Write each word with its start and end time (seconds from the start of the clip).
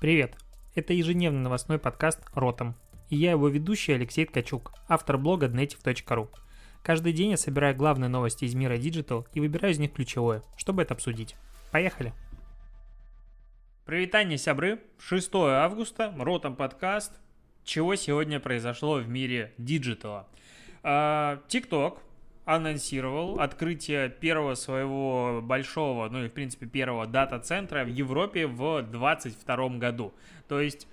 Привет! 0.00 0.36
Это 0.74 0.92
ежедневный 0.92 1.40
новостной 1.40 1.78
подкаст 1.78 2.20
«Ротом». 2.34 2.74
И 3.08 3.16
я 3.16 3.30
его 3.30 3.48
ведущий 3.48 3.92
Алексей 3.92 4.26
Ткачук, 4.26 4.72
автор 4.88 5.16
блога 5.16 5.46
dnative.ru. 5.46 6.28
Каждый 6.82 7.12
день 7.12 7.30
я 7.30 7.36
собираю 7.36 7.74
главные 7.74 8.08
новости 8.08 8.44
из 8.44 8.54
мира 8.54 8.76
digital 8.76 9.26
и 9.32 9.40
выбираю 9.40 9.72
из 9.72 9.78
них 9.78 9.92
ключевое, 9.92 10.42
чтобы 10.56 10.82
это 10.82 10.94
обсудить. 10.94 11.36
Поехали! 11.70 12.12
Прывітанне, 13.86 14.36
сябры! 14.36 14.80
6 14.98 15.30
августа, 15.34 16.12
Ротом 16.18 16.56
подкаст. 16.56 17.12
Чего 17.64 17.94
сегодня 17.94 18.40
произошло 18.40 18.96
в 18.96 19.08
мире 19.08 19.54
digital 19.56 20.12
а? 20.12 20.28
TikTok 20.82 21.98
анонсировал 22.44 23.40
открытие 23.40 24.08
первого 24.08 24.54
своего 24.54 25.40
большого, 25.42 26.08
ну 26.08 26.24
и 26.24 26.28
в 26.28 26.32
принципе 26.32 26.66
первого 26.66 27.06
дата-центра 27.06 27.84
в 27.84 27.88
Европе 27.88 28.46
в 28.46 28.82
2022 28.82 29.68
году. 29.78 30.14
То 30.48 30.60
есть 30.60 30.86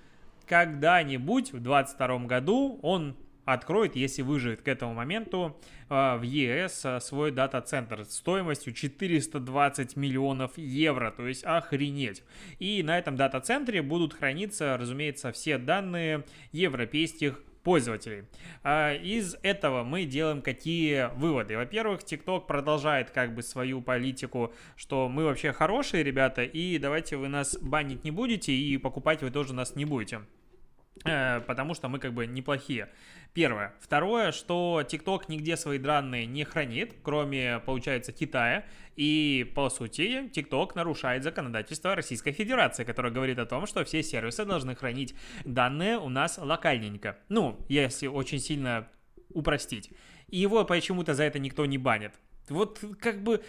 когда-нибудь 0.46 1.52
в 1.52 1.60
2022 1.60 2.18
году 2.26 2.78
он 2.82 3.16
откроет, 3.44 3.96
если 3.96 4.22
выживет 4.22 4.62
к 4.62 4.68
этому 4.68 4.94
моменту, 4.94 5.58
э, 5.88 6.16
в 6.16 6.22
ЕС 6.22 6.84
э, 6.84 7.00
свой 7.00 7.32
дата-центр 7.32 8.04
стоимостью 8.04 8.72
420 8.72 9.96
миллионов 9.96 10.56
евро, 10.56 11.10
то 11.10 11.26
есть 11.26 11.44
охренеть. 11.44 12.22
И 12.60 12.82
на 12.82 12.98
этом 12.98 13.16
дата-центре 13.16 13.82
будут 13.82 14.14
храниться, 14.14 14.76
разумеется, 14.76 15.32
все 15.32 15.58
данные 15.58 16.24
европейских 16.52 17.42
пользователей. 17.62 18.24
А, 18.62 18.94
из 18.94 19.36
этого 19.42 19.84
мы 19.84 20.04
делаем 20.04 20.42
какие 20.42 21.10
выводы? 21.16 21.56
Во-первых, 21.56 22.00
TikTok 22.00 22.46
продолжает 22.46 23.10
как 23.10 23.34
бы 23.34 23.42
свою 23.42 23.80
политику, 23.80 24.52
что 24.76 25.08
мы 25.08 25.24
вообще 25.24 25.52
хорошие 25.52 26.02
ребята, 26.02 26.42
и 26.42 26.78
давайте 26.78 27.16
вы 27.16 27.28
нас 27.28 27.56
банить 27.60 28.04
не 28.04 28.10
будете, 28.10 28.52
и 28.52 28.76
покупать 28.78 29.22
вы 29.22 29.30
тоже 29.30 29.54
нас 29.54 29.76
не 29.76 29.84
будете. 29.84 30.20
Э, 31.04 31.40
потому 31.40 31.74
что 31.74 31.88
мы 31.88 31.98
как 31.98 32.12
бы 32.12 32.26
неплохие. 32.26 32.88
Первое. 33.32 33.74
Второе, 33.80 34.30
что 34.30 34.82
TikTok 34.86 35.24
нигде 35.28 35.56
свои 35.56 35.78
данные 35.78 36.26
не 36.26 36.44
хранит, 36.44 36.94
кроме, 37.02 37.60
получается, 37.60 38.12
Китая. 38.12 38.64
И, 38.94 39.50
по 39.54 39.70
сути, 39.70 40.28
TikTok 40.28 40.72
нарушает 40.74 41.24
законодательство 41.24 41.94
Российской 41.94 42.32
Федерации, 42.32 42.84
которое 42.84 43.10
говорит 43.10 43.38
о 43.38 43.46
том, 43.46 43.66
что 43.66 43.84
все 43.84 44.02
сервисы 44.02 44.44
должны 44.44 44.74
хранить 44.74 45.14
данные 45.44 45.98
у 45.98 46.08
нас 46.08 46.38
локальненько. 46.38 47.18
Ну, 47.28 47.58
если 47.68 48.06
очень 48.06 48.38
сильно 48.38 48.88
упростить. 49.30 49.90
И 50.28 50.38
его 50.38 50.64
почему-то 50.64 51.14
за 51.14 51.24
это 51.24 51.38
никто 51.38 51.64
не 51.64 51.78
банит. 51.78 52.12
Вот 52.48 52.80
как 53.00 53.22
бы 53.22 53.42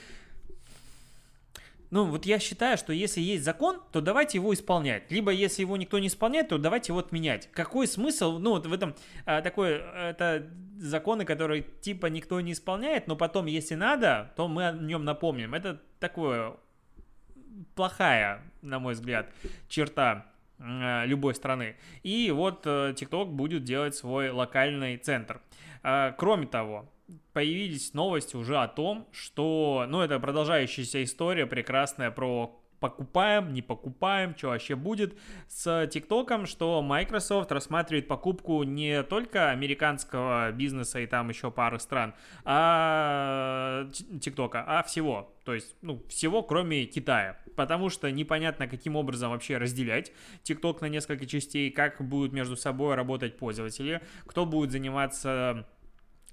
ну, 1.94 2.06
вот 2.06 2.26
я 2.26 2.40
считаю, 2.40 2.76
что 2.76 2.92
если 2.92 3.22
есть 3.22 3.44
закон, 3.44 3.80
то 3.92 4.02
давайте 4.02 4.40
его 4.40 4.52
исполнять. 4.52 5.12
Либо 5.12 5.30
если 5.30 5.62
его 5.62 5.78
никто 5.78 6.00
не 6.00 6.08
исполняет, 6.08 6.48
то 6.48 6.58
давайте 6.58 6.92
его 6.92 6.98
отменять. 6.98 7.52
Какой 7.54 7.86
смысл, 7.86 8.40
ну, 8.40 8.50
вот 8.50 8.66
в 8.66 8.74
этом 8.74 8.96
а, 9.28 9.44
такой, 9.44 9.74
это 9.76 10.50
законы, 10.80 11.24
которые 11.24 11.62
типа 11.82 12.08
никто 12.08 12.42
не 12.42 12.54
исполняет, 12.54 13.06
но 13.06 13.16
потом, 13.16 13.46
если 13.46 13.76
надо, 13.76 14.34
то 14.36 14.48
мы 14.48 14.70
о 14.70 14.72
нем 14.72 15.06
напомним. 15.06 15.54
Это 15.54 15.80
такое 16.00 16.56
плохая, 17.76 18.42
на 18.64 18.80
мой 18.80 18.96
взгляд, 18.96 19.30
черта 19.70 20.33
любой 20.60 21.36
страны. 21.36 21.76
И 22.04 22.32
вот 22.32 22.66
э, 22.66 22.94
TikTok 22.96 23.26
будет 23.26 23.64
делать 23.64 23.96
свой 23.96 24.30
локальный 24.30 24.98
центр. 24.98 25.42
А, 25.82 26.12
кроме 26.12 26.48
того, 26.48 26.90
появились 27.34 27.94
новости 27.94 28.36
уже 28.36 28.58
о 28.58 28.68
том, 28.68 29.08
что, 29.12 29.86
ну, 29.88 30.02
это 30.02 30.20
продолжающаяся 30.20 31.04
история 31.04 31.46
прекрасная 31.46 32.12
про 32.12 32.60
покупаем, 32.84 33.54
не 33.54 33.62
покупаем, 33.62 34.36
что 34.36 34.50
вообще 34.50 34.76
будет 34.76 35.18
с 35.48 35.88
ТикТоком, 35.88 36.46
что 36.46 36.82
Microsoft 36.82 37.50
рассматривает 37.54 38.10
покупку 38.10 38.64
не 38.64 39.04
только 39.04 39.52
американского 39.52 40.52
бизнеса 40.52 41.00
и 41.00 41.08
там 41.08 41.30
еще 41.30 41.50
пары 41.50 41.80
стран, 41.80 42.14
а 42.44 43.88
ТикТока, 44.20 44.66
а 44.68 44.84
всего. 44.84 45.34
То 45.46 45.54
есть, 45.54 45.78
ну, 45.82 46.04
всего, 46.10 46.44
кроме 46.44 46.84
Китая. 46.86 47.40
Потому 47.56 47.90
что 47.90 48.12
непонятно, 48.12 48.68
каким 48.68 48.98
образом 48.98 49.32
вообще 49.32 49.58
разделять 49.58 50.12
ТикТок 50.42 50.82
на 50.82 50.90
несколько 50.90 51.26
частей, 51.26 51.72
как 51.72 52.06
будут 52.06 52.34
между 52.34 52.58
собой 52.58 52.96
работать 52.96 53.38
пользователи, 53.38 54.02
кто 54.26 54.46
будет 54.46 54.72
заниматься 54.72 55.66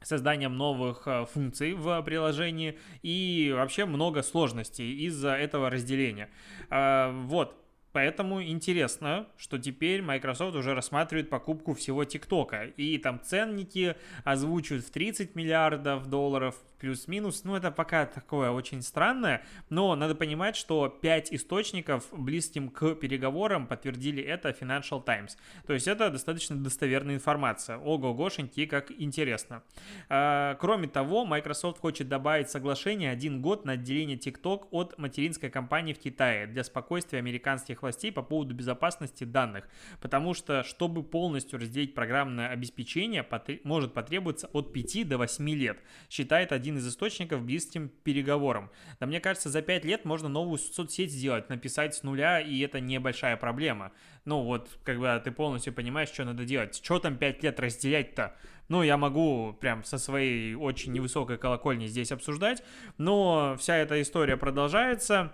созданием 0.02 0.56
новых 0.56 1.06
э, 1.06 1.26
функций 1.26 1.74
в 1.74 2.02
приложении 2.02 2.78
и 3.02 3.52
вообще 3.54 3.84
много 3.84 4.22
сложностей 4.22 4.92
из-за 5.06 5.34
этого 5.34 5.70
разделения. 5.70 6.30
А, 6.70 7.12
вот, 7.26 7.54
Поэтому 7.92 8.42
интересно, 8.42 9.26
что 9.36 9.58
теперь 9.58 10.02
Microsoft 10.02 10.56
уже 10.56 10.74
рассматривает 10.74 11.28
покупку 11.28 11.74
всего 11.74 12.04
ТикТока. 12.04 12.64
И 12.76 12.98
там 12.98 13.20
ценники 13.20 13.96
озвучивают 14.24 14.84
в 14.84 14.90
30 14.90 15.34
миллиардов 15.34 16.06
долларов, 16.06 16.54
плюс-минус. 16.80 17.44
Ну, 17.44 17.54
это 17.54 17.70
пока 17.70 18.06
такое 18.06 18.50
очень 18.50 18.82
странное, 18.82 19.44
но 19.68 19.94
надо 19.94 20.14
понимать, 20.14 20.56
что 20.56 20.88
5 20.88 21.32
источников 21.32 22.06
близким 22.12 22.70
к 22.70 22.94
переговорам 22.94 23.66
подтвердили 23.66 24.22
это 24.22 24.50
Financial 24.50 25.04
Times. 25.04 25.36
То 25.66 25.74
есть 25.74 25.86
это 25.86 26.10
достаточно 26.10 26.56
достоверная 26.56 27.16
информация. 27.16 27.76
Ого-гошеньки, 27.78 28.66
как 28.66 28.90
интересно. 28.90 29.62
А, 30.08 30.54
кроме 30.54 30.88
того, 30.88 31.24
Microsoft 31.24 31.78
хочет 31.78 32.08
добавить 32.08 32.50
соглашение 32.50 33.10
один 33.10 33.42
год 33.42 33.64
на 33.64 33.72
отделение 33.72 34.16
TikTok 34.16 34.68
от 34.70 34.98
материнской 34.98 35.50
компании 35.50 35.92
в 35.92 35.98
Китае 35.98 36.46
для 36.46 36.64
спокойствия 36.64 37.18
американских 37.18 37.79
властей 37.82 38.12
по 38.12 38.22
поводу 38.22 38.54
безопасности 38.54 39.24
данных. 39.24 39.68
Потому 40.00 40.34
что, 40.34 40.62
чтобы 40.64 41.02
полностью 41.02 41.58
разделить 41.58 41.94
программное 41.94 42.48
обеспечение, 42.48 43.26
может 43.64 43.94
потребоваться 43.94 44.48
от 44.52 44.72
5 44.72 45.08
до 45.08 45.18
8 45.18 45.50
лет, 45.50 45.78
считает 46.08 46.52
один 46.52 46.78
из 46.78 46.88
источников 46.88 47.42
близким 47.42 47.88
переговорам. 47.88 48.70
Да 48.98 49.06
мне 49.06 49.20
кажется, 49.20 49.48
за 49.48 49.62
5 49.62 49.84
лет 49.84 50.04
можно 50.04 50.28
новую 50.28 50.58
соцсеть 50.58 51.12
сделать, 51.12 51.48
написать 51.48 51.94
с 51.94 52.02
нуля, 52.02 52.40
и 52.40 52.58
это 52.60 52.80
небольшая 52.80 53.36
проблема. 53.36 53.92
Ну 54.24 54.42
вот, 54.42 54.68
когда 54.84 55.18
ты 55.20 55.30
полностью 55.30 55.72
понимаешь, 55.72 56.10
что 56.10 56.24
надо 56.24 56.44
делать. 56.44 56.80
Что 56.82 56.98
там 56.98 57.16
5 57.16 57.42
лет 57.42 57.60
разделять-то? 57.60 58.36
Ну, 58.68 58.84
я 58.84 58.96
могу 58.96 59.52
прям 59.60 59.82
со 59.82 59.98
своей 59.98 60.54
очень 60.54 60.92
невысокой 60.92 61.38
колокольни 61.38 61.86
здесь 61.86 62.12
обсуждать, 62.12 62.62
но 62.98 63.56
вся 63.58 63.76
эта 63.76 64.00
история 64.00 64.36
продолжается 64.36 65.32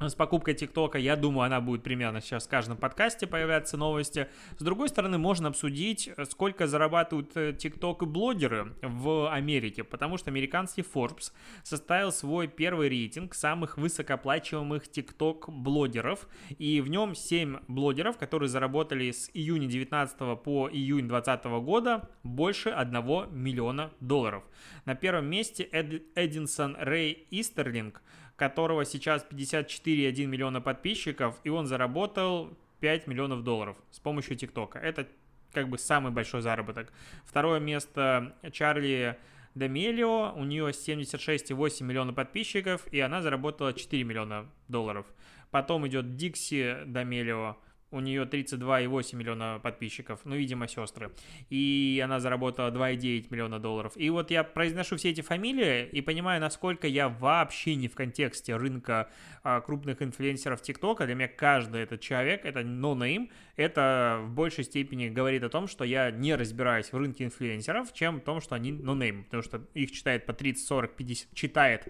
с 0.00 0.14
покупкой 0.14 0.54
ТикТока. 0.54 0.98
Я 0.98 1.16
думаю, 1.16 1.46
она 1.46 1.60
будет 1.60 1.82
примерно 1.82 2.20
сейчас 2.20 2.46
в 2.46 2.48
каждом 2.48 2.76
подкасте 2.76 3.26
появляться 3.26 3.76
новости. 3.76 4.28
С 4.56 4.62
другой 4.62 4.88
стороны, 4.88 5.18
можно 5.18 5.48
обсудить, 5.48 6.10
сколько 6.30 6.66
зарабатывают 6.66 7.36
э, 7.36 7.52
ТикТок 7.52 8.06
блогеры 8.06 8.74
в 8.82 9.32
Америке, 9.32 9.82
потому 9.84 10.16
что 10.16 10.30
американский 10.30 10.82
Forbes 10.82 11.32
составил 11.64 12.12
свой 12.12 12.46
первый 12.46 12.88
рейтинг 12.88 13.34
самых 13.34 13.76
высокооплачиваемых 13.76 14.88
ТикТок 14.88 15.48
блогеров, 15.48 16.28
и 16.58 16.80
в 16.80 16.88
нем 16.88 17.14
7 17.14 17.58
блогеров, 17.66 18.18
которые 18.18 18.48
заработали 18.48 19.10
с 19.10 19.30
июня 19.34 19.66
19 19.66 20.42
по 20.42 20.68
июнь 20.70 21.08
20 21.08 21.44
года 21.62 22.08
больше 22.22 22.70
1 22.70 22.94
миллиона 23.32 23.90
долларов. 24.00 24.44
На 24.84 24.94
первом 24.94 25.26
месте 25.26 25.64
Эд, 25.64 26.02
Эдинсон 26.14 26.76
Рэй 26.78 27.26
Истерлинг– 27.30 28.02
которого 28.38 28.84
сейчас 28.84 29.26
54,1 29.28 30.26
миллиона 30.26 30.60
подписчиков, 30.60 31.38
и 31.42 31.50
он 31.50 31.66
заработал 31.66 32.56
5 32.78 33.08
миллионов 33.08 33.42
долларов 33.42 33.76
с 33.90 33.98
помощью 33.98 34.36
ТикТока. 34.36 34.78
Это 34.78 35.08
как 35.52 35.68
бы 35.68 35.76
самый 35.76 36.12
большой 36.12 36.40
заработок. 36.40 36.92
Второе 37.24 37.58
место 37.58 38.36
Чарли 38.52 39.18
Демелио, 39.56 40.34
у 40.36 40.44
нее 40.44 40.68
76,8 40.68 41.82
миллиона 41.82 42.12
подписчиков, 42.12 42.86
и 42.92 43.00
она 43.00 43.22
заработала 43.22 43.72
4 43.72 44.04
миллиона 44.04 44.46
долларов. 44.68 45.06
Потом 45.50 45.88
идет 45.88 46.14
Дикси 46.14 46.76
Демелио, 46.86 47.56
у 47.90 48.00
нее 48.00 48.24
32,8 48.24 49.16
миллиона 49.16 49.60
подписчиков, 49.62 50.20
ну, 50.24 50.36
видимо, 50.36 50.68
сестры. 50.68 51.10
И 51.50 52.00
она 52.04 52.20
заработала 52.20 52.70
2,9 52.70 53.26
миллиона 53.30 53.58
долларов. 53.58 53.92
И 53.96 54.10
вот 54.10 54.30
я 54.30 54.44
произношу 54.44 54.96
все 54.96 55.10
эти 55.10 55.20
фамилии 55.20 55.86
и 55.86 56.00
понимаю, 56.00 56.40
насколько 56.40 56.86
я 56.86 57.08
вообще 57.08 57.74
не 57.74 57.88
в 57.88 57.94
контексте 57.94 58.56
рынка 58.56 59.08
а, 59.42 59.60
крупных 59.60 60.02
инфлюенсеров 60.02 60.60
ТикТока. 60.60 61.06
Для 61.06 61.14
меня 61.14 61.28
каждый 61.28 61.82
этот 61.82 62.00
человек, 62.00 62.44
это 62.44 62.60
no-name, 62.60 63.30
это 63.56 64.20
в 64.22 64.30
большей 64.30 64.64
степени 64.64 65.08
говорит 65.08 65.42
о 65.42 65.48
том, 65.48 65.66
что 65.66 65.84
я 65.84 66.10
не 66.10 66.34
разбираюсь 66.34 66.92
в 66.92 66.96
рынке 66.96 67.24
инфлюенсеров, 67.24 67.92
чем 67.92 68.20
в 68.20 68.20
том, 68.20 68.40
что 68.40 68.54
они 68.54 68.72
no-name, 68.72 69.24
потому 69.24 69.42
что 69.42 69.62
их 69.74 69.92
читает 69.92 70.26
по 70.26 70.32
30, 70.32 70.66
40, 70.66 70.96
50, 70.96 71.34
читает. 71.34 71.88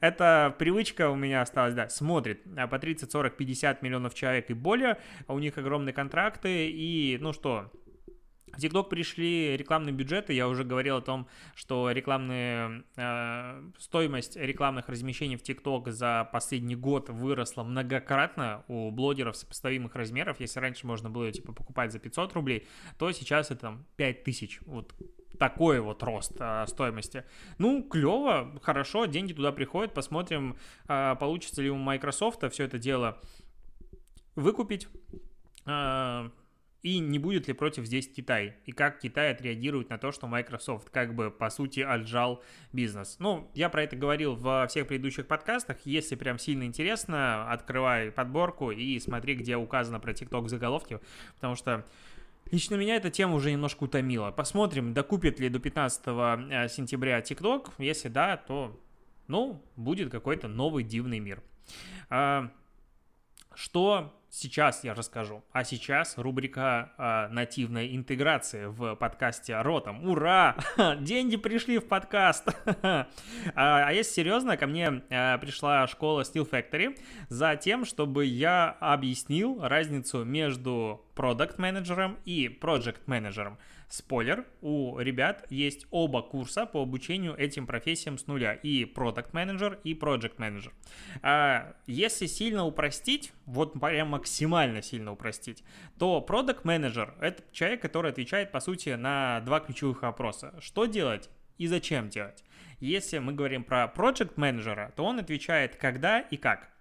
Это 0.00 0.54
привычка 0.58 1.10
у 1.10 1.16
меня 1.16 1.42
осталась, 1.42 1.74
да, 1.74 1.88
смотрит 1.88 2.42
а 2.56 2.66
по 2.66 2.78
30, 2.78 3.10
40, 3.10 3.36
50 3.36 3.82
миллионов 3.82 4.14
человек 4.14 4.50
и 4.50 4.54
более, 4.66 4.98
а 5.28 5.34
у 5.34 5.38
них 5.38 5.56
огромные 5.58 5.92
контракты, 5.92 6.68
и, 6.68 7.18
ну 7.20 7.32
что, 7.32 7.70
В 8.56 8.58
TikTok 8.58 8.88
пришли 8.88 9.56
рекламные 9.56 9.92
бюджеты. 9.92 10.32
Я 10.32 10.48
уже 10.48 10.64
говорил 10.64 10.96
о 10.96 11.02
том, 11.02 11.26
что 11.54 11.90
рекламные, 11.90 12.84
э, 12.96 13.70
стоимость 13.78 14.36
рекламных 14.36 14.88
размещений 14.88 15.36
в 15.36 15.42
TikTok 15.42 15.90
за 15.90 16.28
последний 16.32 16.76
год 16.76 17.10
выросла 17.10 17.64
многократно 17.64 18.64
у 18.68 18.90
блогеров 18.90 19.36
сопоставимых 19.36 19.94
размеров. 19.94 20.40
Если 20.40 20.60
раньше 20.60 20.86
можно 20.86 21.10
было 21.10 21.30
типа 21.30 21.52
покупать 21.52 21.92
за 21.92 21.98
500 21.98 22.32
рублей, 22.32 22.66
то 22.98 23.12
сейчас 23.12 23.50
это 23.50 23.60
там 23.60 23.84
5000. 23.96 24.60
Вот 24.66 24.94
такой 25.36 25.80
вот 25.80 26.02
рост 26.02 26.32
а, 26.40 26.66
стоимости. 26.66 27.24
Ну, 27.58 27.82
клево, 27.82 28.58
хорошо, 28.62 29.06
деньги 29.06 29.32
туда 29.32 29.52
приходят, 29.52 29.94
посмотрим, 29.94 30.56
а, 30.88 31.14
получится 31.14 31.62
ли 31.62 31.70
у 31.70 31.76
Microsoft 31.76 32.42
все 32.52 32.64
это 32.64 32.78
дело 32.78 33.20
выкупить. 34.36 34.88
А, 35.64 36.30
и 36.82 37.00
не 37.00 37.18
будет 37.18 37.48
ли 37.48 37.52
против 37.52 37.84
здесь 37.86 38.08
Китай? 38.08 38.54
И 38.64 38.70
как 38.70 39.00
Китай 39.00 39.32
отреагирует 39.32 39.90
на 39.90 39.98
то, 39.98 40.12
что 40.12 40.28
Microsoft 40.28 40.90
как 40.90 41.16
бы 41.16 41.32
по 41.32 41.50
сути 41.50 41.80
отжал 41.80 42.44
бизнес? 42.72 43.16
Ну, 43.18 43.50
я 43.54 43.68
про 43.68 43.82
это 43.82 43.96
говорил 43.96 44.36
во 44.36 44.68
всех 44.68 44.86
предыдущих 44.86 45.26
подкастах. 45.26 45.78
Если 45.84 46.14
прям 46.14 46.38
сильно 46.38 46.62
интересно, 46.62 47.50
открывай 47.50 48.12
подборку 48.12 48.70
и 48.70 49.00
смотри, 49.00 49.34
где 49.34 49.56
указано 49.56 49.98
про 49.98 50.12
TikTok 50.12 50.42
в 50.42 50.48
заголовке, 50.48 51.00
потому 51.34 51.56
что 51.56 51.84
Лично 52.52 52.76
меня 52.76 52.94
эта 52.94 53.10
тема 53.10 53.34
уже 53.34 53.50
немножко 53.50 53.82
утомила. 53.84 54.30
Посмотрим, 54.30 54.94
докупит 54.94 55.40
ли 55.40 55.48
до 55.48 55.58
15 55.58 56.02
э, 56.06 56.68
сентября 56.68 57.18
TikTok. 57.18 57.72
Если 57.78 58.08
да, 58.08 58.36
то, 58.36 58.80
ну, 59.26 59.60
будет 59.74 60.12
какой-то 60.12 60.46
новый 60.46 60.84
дивный 60.84 61.18
мир. 61.18 61.42
А, 62.08 62.52
что 63.52 64.14
сейчас 64.36 64.84
я 64.84 64.94
расскажу. 64.94 65.42
А 65.52 65.64
сейчас 65.64 66.18
рубрика 66.18 66.92
э, 66.98 67.32
нативной 67.32 67.96
интеграции 67.96 68.66
в 68.66 68.94
подкасте 68.96 69.60
Ротом. 69.60 70.06
Ура! 70.06 70.56
Деньги 71.00 71.36
пришли 71.36 71.78
в 71.78 71.88
подкаст! 71.88 72.48
а, 72.82 73.06
а 73.54 73.92
если 73.92 74.12
серьезно, 74.12 74.56
ко 74.56 74.66
мне 74.66 75.02
э, 75.08 75.38
пришла 75.38 75.86
школа 75.86 76.20
Steel 76.22 76.48
Factory 76.48 76.98
за 77.28 77.56
тем, 77.56 77.84
чтобы 77.84 78.26
я 78.26 78.76
объяснил 78.80 79.58
разницу 79.62 80.24
между 80.24 81.05
продукт-менеджером 81.16 82.18
и 82.24 82.48
проект-менеджером. 82.48 83.58
Спойлер, 83.88 84.44
у 84.60 84.98
ребят 84.98 85.46
есть 85.50 85.86
оба 85.90 86.22
курса 86.22 86.66
по 86.66 86.82
обучению 86.82 87.34
этим 87.36 87.66
профессиям 87.66 88.18
с 88.18 88.26
нуля. 88.26 88.52
И 88.52 88.84
продукт 88.84 89.32
менеджер 89.32 89.80
и 89.82 89.94
project 89.94 90.34
менеджер. 90.36 90.72
А 91.22 91.74
если 91.86 92.26
сильно 92.26 92.64
упростить, 92.64 93.32
вот 93.46 93.80
прям 93.80 94.08
максимально 94.10 94.82
сильно 94.82 95.12
упростить, 95.12 95.64
то 95.98 96.20
продукт 96.20 96.64
менеджер 96.64 97.14
это 97.20 97.42
человек, 97.50 97.80
который 97.80 98.10
отвечает, 98.10 98.52
по 98.52 98.60
сути, 98.60 98.90
на 98.90 99.40
два 99.40 99.60
ключевых 99.60 100.02
вопроса. 100.02 100.54
Что 100.60 100.84
делать 100.86 101.30
и 101.56 101.66
зачем 101.66 102.10
делать? 102.10 102.44
Если 102.78 103.18
мы 103.18 103.32
говорим 103.32 103.64
про 103.64 103.90
project 103.94 104.32
менеджера, 104.36 104.92
то 104.96 105.04
он 105.04 105.18
отвечает 105.18 105.76
когда 105.76 106.20
и 106.20 106.36
как. 106.36 106.75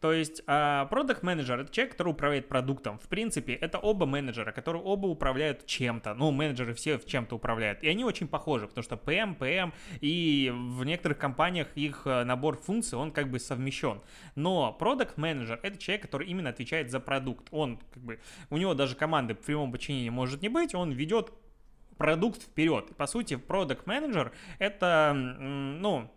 То 0.00 0.12
есть 0.12 0.44
продукт 0.44 1.22
менеджер 1.22 1.60
это 1.60 1.72
человек, 1.72 1.92
который 1.92 2.10
управляет 2.10 2.48
продуктом. 2.48 2.98
В 2.98 3.08
принципе, 3.08 3.54
это 3.54 3.78
оба 3.78 4.06
менеджера, 4.06 4.52
которые 4.52 4.82
оба 4.82 5.06
управляют 5.06 5.66
чем-то. 5.66 6.14
Ну, 6.14 6.30
менеджеры 6.30 6.74
все 6.74 6.98
в 6.98 7.06
чем-то 7.06 7.36
управляют. 7.36 7.82
И 7.82 7.88
они 7.88 8.04
очень 8.04 8.28
похожи, 8.28 8.66
потому 8.66 8.82
что 8.82 8.96
PM, 8.96 9.36
PM 9.36 9.72
и 10.00 10.52
в 10.54 10.84
некоторых 10.84 11.18
компаниях 11.18 11.68
их 11.74 12.02
э, 12.06 12.24
набор 12.24 12.56
функций, 12.56 12.98
он 12.98 13.10
как 13.10 13.30
бы 13.30 13.38
совмещен. 13.38 14.00
Но 14.34 14.72
продукт 14.72 15.16
менеджер 15.16 15.58
это 15.62 15.78
человек, 15.78 16.02
который 16.02 16.28
именно 16.28 16.50
отвечает 16.50 16.90
за 16.90 17.00
продукт. 17.00 17.48
Он 17.50 17.78
как 17.92 18.02
бы, 18.02 18.20
у 18.50 18.56
него 18.56 18.74
даже 18.74 18.94
команды 18.94 19.34
в 19.34 19.38
прямом 19.38 19.72
подчинении 19.72 20.10
может 20.10 20.42
не 20.42 20.48
быть, 20.48 20.74
он 20.74 20.92
ведет 20.92 21.32
продукт 21.96 22.42
вперед. 22.42 22.96
По 22.96 23.06
сути, 23.06 23.36
продукт 23.36 23.86
менеджер 23.86 24.32
это, 24.58 25.12
ну, 25.14 26.10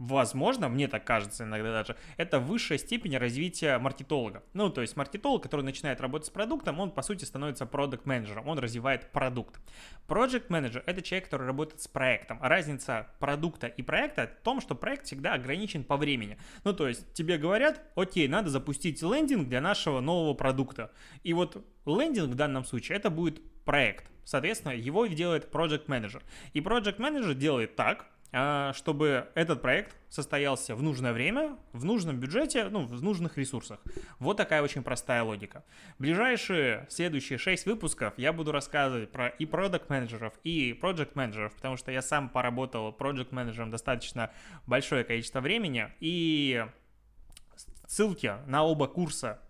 возможно, 0.00 0.70
мне 0.70 0.88
так 0.88 1.04
кажется 1.04 1.44
иногда 1.44 1.72
даже, 1.72 1.96
это 2.16 2.40
высшая 2.40 2.78
степень 2.78 3.16
развития 3.18 3.78
маркетолога. 3.78 4.42
Ну, 4.54 4.70
то 4.70 4.80
есть 4.80 4.96
маркетолог, 4.96 5.42
который 5.42 5.60
начинает 5.60 6.00
работать 6.00 6.26
с 6.26 6.30
продуктом, 6.30 6.80
он, 6.80 6.90
по 6.90 7.02
сути, 7.02 7.24
становится 7.24 7.66
продукт 7.66 8.06
менеджером 8.06 8.48
он 8.48 8.58
развивает 8.58 9.12
продукт. 9.12 9.60
Project 10.08 10.46
менеджер 10.48 10.82
это 10.86 11.02
человек, 11.02 11.26
который 11.26 11.46
работает 11.46 11.82
с 11.82 11.86
проектом. 11.86 12.38
Разница 12.40 13.08
продукта 13.18 13.66
и 13.66 13.82
проекта 13.82 14.30
в 14.40 14.42
том, 14.42 14.62
что 14.62 14.74
проект 14.74 15.04
всегда 15.04 15.34
ограничен 15.34 15.84
по 15.84 15.98
времени. 15.98 16.38
Ну, 16.64 16.72
то 16.72 16.88
есть 16.88 17.12
тебе 17.12 17.36
говорят, 17.36 17.82
окей, 17.94 18.26
надо 18.26 18.48
запустить 18.48 19.02
лендинг 19.02 19.48
для 19.48 19.60
нашего 19.60 20.00
нового 20.00 20.32
продукта. 20.32 20.92
И 21.22 21.34
вот 21.34 21.62
лендинг 21.84 22.30
в 22.30 22.36
данном 22.36 22.64
случае 22.64 22.96
это 22.96 23.10
будет 23.10 23.42
проект. 23.64 24.10
Соответственно, 24.24 24.72
его 24.72 25.06
делает 25.06 25.52
Project 25.52 25.84
менеджер 25.88 26.22
И 26.54 26.60
Project 26.60 27.00
менеджер 27.00 27.34
делает 27.34 27.76
так, 27.76 28.06
чтобы 28.74 29.28
этот 29.34 29.60
проект 29.60 29.96
состоялся 30.08 30.74
в 30.76 30.82
нужное 30.82 31.12
время, 31.12 31.56
в 31.72 31.84
нужном 31.84 32.18
бюджете, 32.18 32.68
ну, 32.68 32.86
в 32.86 33.02
нужных 33.02 33.38
ресурсах. 33.38 33.80
Вот 34.18 34.36
такая 34.36 34.62
очень 34.62 34.82
простая 34.82 35.22
логика. 35.22 35.64
Ближайшие 35.98 36.86
следующие 36.88 37.38
6 37.38 37.66
выпусков 37.66 38.14
я 38.16 38.32
буду 38.32 38.52
рассказывать 38.52 39.10
про 39.10 39.28
и 39.28 39.46
продукт 39.46 39.90
менеджеров 39.90 40.34
и 40.44 40.78
project 40.80 41.10
менеджеров, 41.14 41.54
потому 41.54 41.76
что 41.76 41.90
я 41.90 42.02
сам 42.02 42.28
поработал 42.28 42.90
project 42.96 43.28
менеджером 43.30 43.70
достаточно 43.70 44.30
большое 44.66 45.04
количество 45.04 45.40
времени, 45.40 45.88
и 46.00 46.64
ссылки 47.86 48.32
на 48.46 48.64
оба 48.64 48.86
курса 48.86 49.40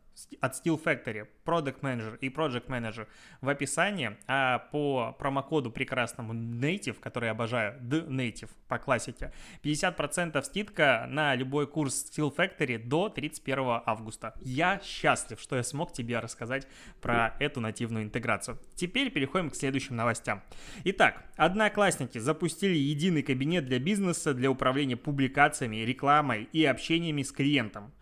от 0.40 0.54
Steel 0.54 0.82
Factory, 0.82 1.26
Product 1.44 1.80
Manager 1.80 2.18
и 2.18 2.28
Project 2.28 2.66
Manager 2.66 3.06
в 3.40 3.48
описании, 3.48 4.16
а 4.26 4.58
по 4.58 5.16
промокоду 5.18 5.70
прекрасному 5.70 6.34
Native, 6.34 6.98
который 7.00 7.26
я 7.26 7.30
обожаю, 7.32 7.80
The 7.80 8.06
Native 8.08 8.50
по 8.68 8.78
классике, 8.78 9.32
50% 9.62 10.42
скидка 10.42 11.06
на 11.08 11.34
любой 11.34 11.66
курс 11.66 12.10
Steel 12.10 12.34
Factory 12.34 12.78
до 12.78 13.08
31 13.08 13.82
августа. 13.86 14.34
Я 14.40 14.80
счастлив, 14.82 15.40
что 15.40 15.56
я 15.56 15.62
смог 15.62 15.92
тебе 15.92 16.18
рассказать 16.18 16.66
про 17.00 17.34
эту 17.38 17.60
нативную 17.60 18.04
интеграцию. 18.04 18.58
Теперь 18.74 19.10
переходим 19.10 19.50
к 19.50 19.56
следующим 19.56 19.96
новостям. 19.96 20.42
Итак, 20.84 21.24
одноклассники 21.36 22.18
запустили 22.18 22.76
единый 22.76 23.22
кабинет 23.22 23.66
для 23.66 23.78
бизнеса 23.78 24.34
для 24.34 24.50
управления 24.50 24.96
публикациями, 24.96 25.76
рекламой 25.76 26.48
и 26.52 26.64
общениями 26.64 27.22
с 27.22 27.32
клиентом 27.32 27.92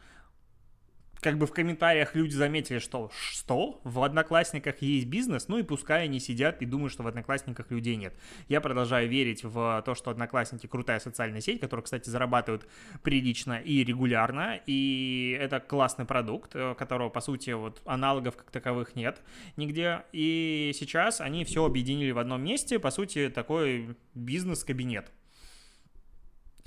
как 1.21 1.37
бы 1.39 1.47
в 1.47 1.53
комментариях 1.53 2.15
люди 2.15 2.35
заметили, 2.35 2.79
что 2.79 3.11
что? 3.13 3.81
В 3.85 4.03
Одноклассниках 4.03 4.83
есть 4.83 5.07
бизнес, 5.07 5.49
ну 5.49 5.59
и 5.59 5.63
пускай 5.63 6.05
они 6.05 6.21
сидят 6.21 6.63
и 6.63 6.67
думают, 6.67 6.93
что 6.93 7.03
в 7.03 7.07
Одноклассниках 7.07 7.71
людей 7.71 7.97
нет. 7.97 8.15
Я 8.49 8.61
продолжаю 8.61 9.09
верить 9.09 9.43
в 9.43 9.83
то, 9.85 9.95
что 9.95 10.11
Одноклассники 10.11 10.67
крутая 10.67 11.01
социальная 11.01 11.41
сеть, 11.41 11.61
которая, 11.61 11.85
кстати, 11.85 12.09
зарабатывает 12.09 12.67
прилично 13.03 13.59
и 13.59 13.85
регулярно, 13.85 14.61
и 14.67 15.37
это 15.41 15.61
классный 15.61 16.05
продукт, 16.05 16.55
э, 16.55 16.75
которого, 16.75 17.09
по 17.09 17.21
сути, 17.21 17.51
вот 17.51 17.83
аналогов 17.85 18.37
как 18.37 18.51
таковых 18.51 18.95
нет 18.95 19.21
нигде, 19.57 20.03
и 20.13 20.73
сейчас 20.75 21.21
они 21.21 21.45
все 21.45 21.65
объединили 21.65 22.13
в 22.13 22.19
одном 22.19 22.43
месте, 22.43 22.79
по 22.79 22.91
сути, 22.91 23.29
такой 23.29 23.97
бизнес-кабинет. 24.15 25.11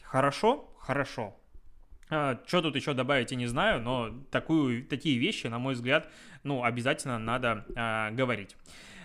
Хорошо? 0.04 0.70
Хорошо. 0.80 1.41
А, 2.12 2.38
что 2.46 2.62
тут 2.62 2.76
еще 2.76 2.94
добавить, 2.94 3.32
я 3.32 3.38
не 3.38 3.48
знаю, 3.48 3.82
но 3.82 4.12
такую, 4.30 4.84
такие 4.84 5.18
вещи, 5.18 5.48
на 5.48 5.60
мой 5.60 5.76
взгляд, 5.76 6.10
ну, 6.44 6.64
обязательно 6.64 7.18
надо 7.18 7.66
а, 7.76 8.12
говорить. 8.12 8.58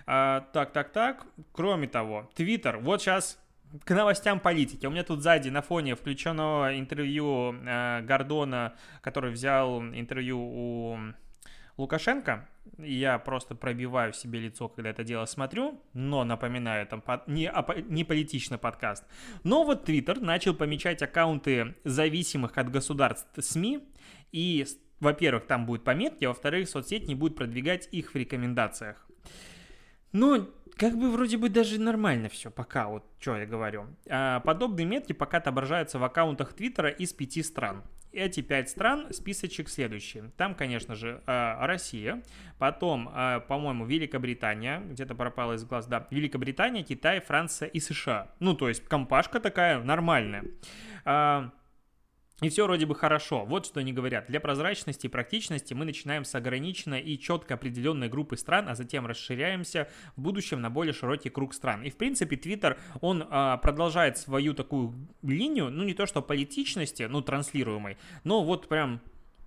А, 0.06 0.40
так, 0.52 0.72
так, 0.72 0.90
так. 0.90 1.26
Кроме 1.52 1.86
того, 1.86 2.28
Твиттер. 2.34 2.78
Вот 2.78 3.00
сейчас 3.00 3.38
к 3.84 3.94
новостям 3.94 4.40
политики. 4.40 4.86
У 4.86 4.90
меня 4.90 5.04
тут 5.04 5.22
сзади 5.22 5.48
на 5.48 5.62
фоне 5.62 5.94
включенного 5.94 6.78
интервью 6.78 7.52
э, 7.52 8.02
Гордона, 8.02 8.75
который 9.00 9.32
взял 9.32 9.82
интервью 9.82 10.38
у 10.38 10.98
Лукашенко, 11.76 12.49
я 12.78 13.18
просто 13.18 13.54
пробиваю 13.54 14.12
себе 14.12 14.40
лицо, 14.40 14.68
когда 14.68 14.90
это 14.90 15.04
дело 15.04 15.26
смотрю, 15.26 15.80
но 15.92 16.25
напоминаю, 16.25 16.83
это 16.83 17.23
не, 17.26 17.52
не 17.88 18.04
политичный 18.04 18.59
подкаст. 18.59 19.04
Но 19.45 19.64
вот 19.64 19.85
Твиттер 19.85 20.21
начал 20.21 20.54
помечать 20.54 21.02
аккаунты 21.02 21.75
зависимых 21.85 22.56
от 22.56 22.71
государств 22.71 23.28
СМИ, 23.38 23.87
и, 24.33 24.66
во-первых, 25.00 25.47
там 25.47 25.66
будет 25.66 25.85
пометки, 25.85 26.25
а 26.25 26.28
во-вторых, 26.28 26.68
соцсеть 26.68 27.09
не 27.09 27.14
будет 27.14 27.37
продвигать 27.37 27.88
их 27.92 28.12
в 28.12 28.16
рекомендациях. 28.16 29.06
Ну, 30.12 30.49
как 30.76 30.97
бы 30.97 31.11
вроде 31.11 31.37
бы 31.37 31.50
даже 31.50 31.80
нормально 31.80 32.30
все, 32.30 32.50
пока, 32.50 32.88
вот 32.88 33.04
что 33.18 33.37
я 33.37 33.47
говорю. 33.47 33.87
А, 34.09 34.40
подобные 34.40 34.87
метки 34.87 35.12
пока 35.12 35.38
отображаются 35.38 35.99
в 35.99 36.04
аккаунтах 36.04 36.54
Твиттера 36.54 36.88
из 36.88 37.12
пяти 37.12 37.42
стран 37.42 37.83
эти 38.16 38.40
пять 38.40 38.70
стран, 38.70 39.12
списочек 39.12 39.68
следующий. 39.68 40.23
Там, 40.37 40.54
конечно 40.54 40.94
же, 40.94 41.23
э, 41.26 41.66
Россия, 41.66 42.23
потом, 42.58 43.08
э, 43.14 43.40
по-моему, 43.46 43.85
Великобритания, 43.85 44.80
где-то 44.80 45.14
пропала 45.14 45.52
из 45.54 45.64
глаз, 45.64 45.87
да, 45.87 46.06
Великобритания, 46.11 46.82
Китай, 46.82 47.20
Франция 47.20 47.68
и 47.68 47.80
США. 47.80 48.28
Ну, 48.40 48.54
то 48.54 48.68
есть 48.68 48.87
компашка 48.88 49.40
такая 49.40 49.82
нормальная. 49.82 50.44
И 52.43 52.50
все 52.50 52.64
вроде 52.64 52.85
бы 52.85 52.95
хорошо. 52.95 53.47
Вот 53.47 53.64
что 53.64 53.81
они 53.81 53.95
говорят. 53.95 54.26
Для 54.26 54.40
прозрачности 54.40 55.07
и 55.07 55.09
практичности 55.09 55.73
мы 55.73 55.87
начинаем 55.87 56.26
с 56.26 56.35
ограниченной 56.35 57.00
и 57.00 57.19
четко 57.19 57.55
определенной 57.55 58.11
группы 58.11 58.37
стран, 58.37 58.69
а 58.69 58.75
затем 58.75 59.07
расширяемся 59.07 59.88
в 60.16 60.21
будущем 60.21 60.61
на 60.61 60.69
более 60.69 60.93
широкий 60.93 61.31
круг 61.31 61.55
стран. 61.55 61.83
И 61.83 61.88
в 61.88 61.97
принципе 61.97 62.37
Twitter, 62.37 62.76
он 63.00 63.26
а, 63.31 63.57
продолжает 63.57 64.19
свою 64.19 64.52
такую 64.52 64.93
линию, 65.23 65.71
ну 65.71 65.85
не 65.85 65.95
то 65.95 66.05
что 66.05 66.21
политичности, 66.21 67.05
ну 67.05 67.23
транслируемой, 67.23 67.97
но 68.25 68.45
вот 68.45 68.69
прям 68.69 69.00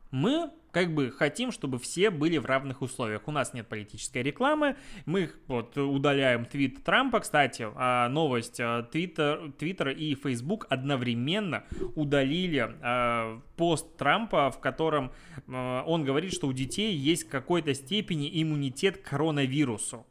мы 0.10 0.50
как 0.72 0.94
бы 0.94 1.12
хотим, 1.12 1.52
чтобы 1.52 1.80
все 1.80 2.10
были 2.10 2.38
в 2.38 2.46
равных 2.46 2.82
условиях. 2.82 3.28
У 3.28 3.32
нас 3.32 3.54
нет 3.54 3.68
политической 3.68 4.24
рекламы, 4.24 4.76
мы 5.06 5.32
вот 5.48 5.78
удаляем 5.78 6.46
твит 6.46 6.84
Трампа. 6.84 7.20
Кстати, 7.20 7.68
а, 7.76 8.10
новость, 8.10 8.62
Твиттер, 8.92 9.52
Твиттер 9.58 9.90
и 9.90 10.16
Фейсбук 10.16 10.68
одновременно 10.70 11.64
удалили 11.96 12.76
а, 12.82 13.42
пост 13.56 13.98
Трампа, 13.98 14.52
в 14.52 14.60
котором 14.60 15.12
а, 15.48 15.84
он 15.86 16.04
говорит, 16.04 16.34
что 16.34 16.48
у 16.48 16.54
детей 16.54 16.96
есть 16.96 17.28
в 17.28 17.30
какой-то 17.30 17.74
степени 17.74 18.30
иммунитет 18.42 18.98
к 18.98 19.10
коронавирусу 19.10 20.06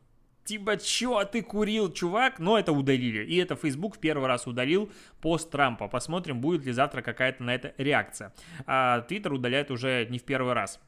типа, 0.49 0.79
чё, 0.79 1.25
ты 1.25 1.43
курил, 1.43 1.93
чувак? 1.93 2.39
Но 2.39 2.59
это 2.59 2.73
удалили. 2.73 3.25
И 3.25 3.37
это 3.37 3.55
Facebook 3.55 3.97
в 3.97 3.99
первый 3.99 4.27
раз 4.27 4.47
удалил 4.47 4.91
пост 5.21 5.51
Трампа. 5.51 5.89
Посмотрим, 5.89 6.41
будет 6.41 6.65
ли 6.65 6.73
завтра 6.73 7.03
какая-то 7.03 7.43
на 7.43 7.55
это 7.55 7.75
реакция. 7.77 8.33
А 8.67 9.07
Twitter 9.09 9.31
удаляет 9.31 9.71
уже 9.71 10.07
не 10.09 10.19
в 10.19 10.25
первый 10.25 10.55
раз. 10.55 10.81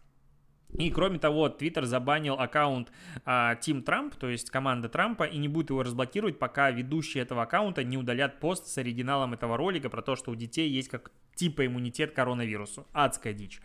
И 0.79 0.91
кроме 0.91 1.19
того, 1.19 1.49
Twitter 1.49 1.85
забанил 1.85 2.35
аккаунт 2.35 2.93
а, 3.25 3.57
Team 3.57 3.85
Trump, 3.85 4.17
то 4.19 4.29
есть 4.29 4.51
команда 4.51 4.89
Трампа, 4.89 5.25
и 5.25 5.37
не 5.37 5.49
будет 5.49 5.71
его 5.71 5.83
разблокировать, 5.83 6.39
пока 6.39 6.71
ведущие 6.71 7.25
этого 7.25 7.43
аккаунта 7.43 7.83
не 7.83 7.99
удалят 7.99 8.39
пост 8.41 8.69
с 8.69 8.79
оригиналом 8.79 9.35
этого 9.35 9.57
ролика 9.57 9.91
про 9.91 10.01
то, 10.01 10.15
что 10.15 10.31
у 10.31 10.37
детей 10.37 10.71
есть 10.71 10.89
как 10.89 11.11
типа 11.35 11.67
иммунитет 11.67 12.13
к 12.13 12.15
коронавирусу. 12.15 12.87
Адская 12.93 13.33
дичь. 13.33 13.61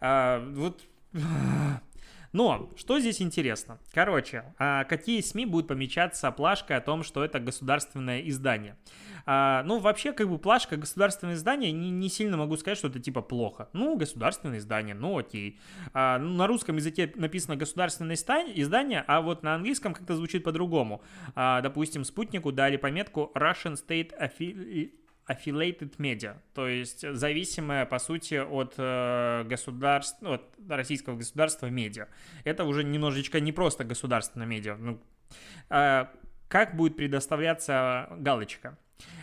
А, 0.00 0.42
вот 0.52 0.82
но, 2.32 2.70
что 2.76 3.00
здесь 3.00 3.22
интересно? 3.22 3.78
Короче, 3.92 4.44
а 4.58 4.84
какие 4.84 5.20
СМИ 5.20 5.46
будут 5.46 5.68
помечаться 5.68 6.30
плашкой 6.30 6.76
о 6.76 6.80
том, 6.80 7.02
что 7.02 7.24
это 7.24 7.40
государственное 7.40 8.20
издание? 8.20 8.76
А, 9.24 9.62
ну, 9.64 9.78
вообще, 9.78 10.12
как 10.12 10.28
бы 10.28 10.38
плашка 10.38 10.76
государственное 10.76 11.34
издание, 11.34 11.72
не, 11.72 12.08
сильно 12.08 12.36
могу 12.36 12.56
сказать, 12.56 12.78
что 12.78 12.88
это 12.88 12.98
типа 12.98 13.20
плохо. 13.20 13.68
Ну, 13.72 13.96
государственное 13.96 14.58
издание, 14.58 14.94
ну 14.94 15.18
окей. 15.18 15.58
А, 15.92 16.18
ну, 16.18 16.34
на 16.36 16.46
русском 16.46 16.76
языке 16.76 17.12
написано 17.14 17.56
государственное 17.56 18.16
издание, 18.16 19.04
а 19.06 19.20
вот 19.20 19.42
на 19.42 19.54
английском 19.54 19.94
как-то 19.94 20.16
звучит 20.16 20.44
по-другому. 20.44 21.02
Допустим, 21.34 22.04
спутнику 22.04 22.52
дали 22.52 22.76
пометку 22.76 23.30
Russian 23.34 23.74
State 23.74 24.12
Affiliate 24.18 24.92
affiliated 25.28 25.96
media, 25.98 26.36
то 26.54 26.66
есть 26.66 27.04
зависимая, 27.14 27.86
по 27.86 27.98
сути, 27.98 28.34
от 28.34 28.74
э, 28.78 29.44
государств, 29.44 30.22
от 30.22 30.42
российского 30.68 31.16
государства 31.16 31.66
медиа. 31.66 32.06
Это 32.44 32.64
уже 32.64 32.82
немножечко 32.82 33.40
не 33.40 33.52
просто 33.52 33.84
государственное 33.84 34.46
медиа. 34.46 34.76
Ну, 34.76 35.00
э, 35.70 36.06
как 36.48 36.76
будет 36.76 36.96
предоставляться 36.96 38.08
галочка? 38.18 38.78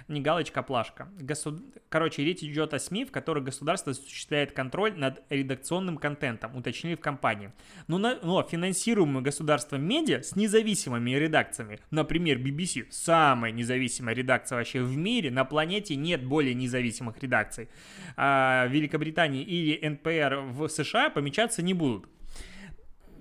Не 0.08 0.22
галочка, 0.22 0.60
а 0.60 0.64
плашка. 0.64 1.10
Госуд... 1.20 1.64
Короче, 1.90 2.24
речь 2.24 2.44
идет 2.44 2.76
о 2.76 2.80
СМИ, 2.80 3.06
в 3.06 3.12
которых 3.12 3.44
государство 3.44 3.92
осуществляет 3.92 4.52
контроль 4.52 4.94
над 4.96 5.24
редакционным 5.32 5.98
контентом, 5.98 6.56
уточнили 6.56 6.94
в 6.94 7.00
компании. 7.00 7.52
Но, 7.88 7.98
на... 7.98 8.20
Но 8.22 8.44
финансируемые 8.44 9.24
государством 9.24 9.84
медиа 9.84 10.22
с 10.22 10.36
независимыми 10.36 11.12
редакциями, 11.12 11.80
например, 11.90 12.38
BBC, 12.38 12.86
самая 12.92 13.52
независимая 13.52 14.14
редакция 14.14 14.58
вообще 14.58 14.82
в 14.82 14.96
мире, 14.96 15.32
на 15.32 15.44
планете 15.44 15.96
нет 15.96 16.24
более 16.24 16.54
независимых 16.54 17.18
редакций, 17.24 17.70
а 18.16 18.68
в 18.68 18.72
Великобритании 18.72 19.44
или 19.44 19.88
НПР 19.88 20.52
в 20.52 20.68
США 20.68 21.10
помечаться 21.10 21.64
не 21.64 21.74
будут. 21.74 22.08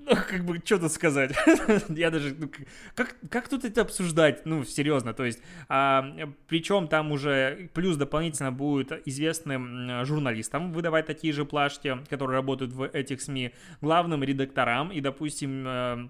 Как 0.06 0.44
бы, 0.44 0.60
что 0.64 0.78
тут 0.78 0.92
сказать? 0.92 1.34
Я 1.88 2.10
даже, 2.10 2.34
ну, 2.38 2.50
как, 2.94 3.16
как 3.30 3.48
тут 3.48 3.64
это 3.64 3.82
обсуждать? 3.82 4.44
Ну, 4.44 4.64
серьезно, 4.64 5.14
то 5.14 5.24
есть, 5.24 5.40
а, 5.68 6.04
причем 6.46 6.88
там 6.88 7.12
уже 7.12 7.70
плюс 7.74 7.96
дополнительно 7.96 8.52
будет 8.52 8.92
известным 9.06 10.04
журналистам 10.04 10.72
выдавать 10.72 11.06
такие 11.06 11.32
же 11.32 11.44
плашки, 11.44 11.98
которые 12.08 12.36
работают 12.36 12.72
в 12.72 12.86
этих 12.86 13.20
СМИ, 13.20 13.52
главным 13.80 14.22
редакторам 14.22 14.90
и, 14.92 15.00
допустим, 15.00 15.64
э, 15.66 16.08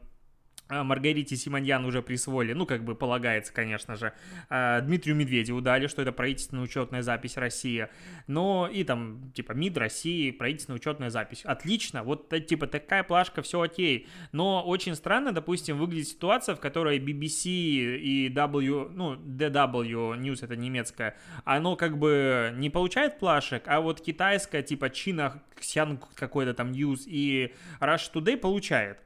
Маргарите 0.68 1.36
Симоньян 1.36 1.84
уже 1.84 2.02
присвоили, 2.02 2.54
ну, 2.54 2.64
как 2.64 2.84
бы 2.84 2.94
полагается, 2.94 3.52
конечно 3.52 3.96
же, 3.96 4.14
а, 4.48 4.80
Дмитрию 4.80 5.14
Медведеву 5.14 5.60
дали, 5.60 5.86
что 5.88 6.00
это 6.00 6.10
правительственная 6.10 6.64
учетная 6.64 7.02
запись 7.02 7.36
России, 7.36 7.88
но 8.26 8.68
и 8.72 8.82
там, 8.84 9.30
типа, 9.34 9.52
МИД 9.52 9.78
России, 9.78 10.30
правительственная 10.30 10.78
учетная 10.78 11.10
запись. 11.10 11.42
Отлично, 11.44 12.02
вот, 12.02 12.32
э, 12.32 12.40
типа, 12.40 12.66
такая 12.66 13.02
плашка, 13.04 13.42
все 13.42 13.60
окей, 13.60 14.08
но 14.32 14.62
очень 14.64 14.94
странно, 14.94 15.32
допустим, 15.32 15.76
выглядит 15.76 16.08
ситуация, 16.08 16.54
в 16.54 16.60
которой 16.60 16.98
BBC 16.98 17.50
и 17.98 18.28
W, 18.30 18.88
ну, 18.88 19.16
DW 19.16 20.18
News, 20.18 20.42
это 20.42 20.56
немецкая, 20.56 21.16
оно 21.44 21.76
как 21.76 21.98
бы 21.98 22.54
не 22.56 22.70
получает 22.70 23.18
плашек, 23.18 23.64
а 23.66 23.80
вот 23.80 24.00
китайская, 24.00 24.62
типа, 24.62 24.88
Чина, 24.88 25.42
Ксян 25.56 25.98
какой-то 26.14 26.54
там 26.54 26.72
News 26.72 27.02
и 27.06 27.54
Rush 27.80 28.12
Today 28.12 28.36
получает. 28.38 28.98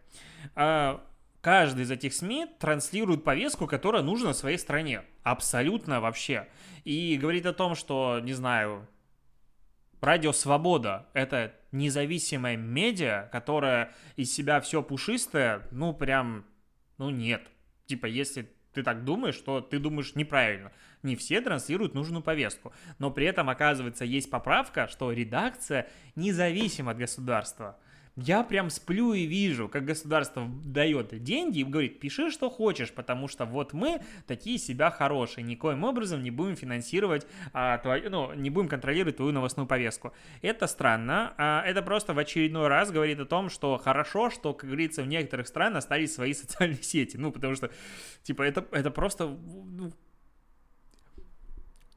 Каждый 1.41 1.85
из 1.85 1.91
этих 1.91 2.15
СМИ 2.15 2.47
транслирует 2.59 3.23
повестку, 3.25 3.67
которая 3.67 4.03
нужна 4.03 4.35
своей 4.35 4.59
стране. 4.59 5.03
Абсолютно 5.23 6.01
вообще. 6.01 6.49
И 6.85 7.17
говорит 7.17 7.47
о 7.47 7.53
том, 7.53 7.75
что, 7.75 8.19
не 8.21 8.33
знаю, 8.33 8.89
Радио 10.01 10.33
Свобода— 10.33 11.07
это 11.13 11.55
независимая 11.73 12.57
медиа, 12.57 13.29
которая 13.33 13.93
из 14.17 14.33
себя 14.33 14.61
все 14.61 14.83
пушистое, 14.83 15.63
ну, 15.71 15.93
прям, 15.93 16.45
ну, 16.99 17.11
нет. 17.11 17.49
Типа, 17.87 18.07
если 18.07 18.51
ты 18.73 18.83
так 18.83 19.05
думаешь, 19.05 19.37
то 19.39 19.61
ты 19.61 19.79
думаешь 19.79 20.15
неправильно. 20.15 20.73
Не 21.03 21.17
все 21.17 21.41
транслируют 21.41 21.95
нужную 21.95 22.23
повестку. 22.23 22.73
Но 22.99 23.11
при 23.11 23.27
этом, 23.27 23.51
оказывается, 23.51 24.05
есть 24.05 24.31
поправка, 24.31 24.87
что 24.89 25.11
редакция 25.13 25.89
независима 26.15 26.93
от 26.93 26.99
государства. 26.99 27.79
Я 28.21 28.43
прям 28.43 28.69
сплю 28.69 29.13
и 29.13 29.27
вижу, 29.27 29.69
как 29.69 29.85
государство 29.85 30.51
дает 30.65 31.23
деньги 31.23 31.61
и 31.61 31.65
говорит, 31.65 32.01
пиши, 32.01 32.33
что 32.33 32.51
хочешь, 32.51 32.93
потому 32.93 33.29
что 33.29 33.45
вот 33.45 33.73
мы 33.73 34.01
такие 34.27 34.59
себя 34.59 34.91
хорошие, 34.91 35.45
никоим 35.45 35.85
образом 35.85 36.25
не 36.25 36.33
будем 36.33 36.57
финансировать, 36.57 37.29
а, 37.53 37.79
твою, 37.79 38.11
ну, 38.11 38.35
не 38.35 38.51
будем 38.51 38.69
контролировать 38.69 39.19
твою 39.19 39.31
новостную 39.31 39.69
повестку. 39.69 40.13
Это 40.43 40.67
странно, 40.67 41.33
а, 41.39 41.63
это 41.65 41.81
просто 41.81 42.13
в 42.13 42.19
очередной 42.19 42.67
раз 42.67 42.91
говорит 42.91 43.21
о 43.21 43.25
том, 43.25 43.49
что 43.49 43.79
хорошо, 43.79 44.31
что, 44.31 44.53
как 44.53 44.69
говорится, 44.69 45.05
в 45.05 45.07
некоторых 45.07 45.47
странах 45.47 45.79
остались 45.79 46.13
свои 46.13 46.35
социальные 46.35 46.79
сети, 46.83 47.17
ну, 47.17 47.31
потому 47.31 47.55
что, 47.55 47.71
типа, 48.25 48.43
это, 48.43 48.67
это 48.73 48.91
просто 48.91 49.29
ну, 49.29 49.93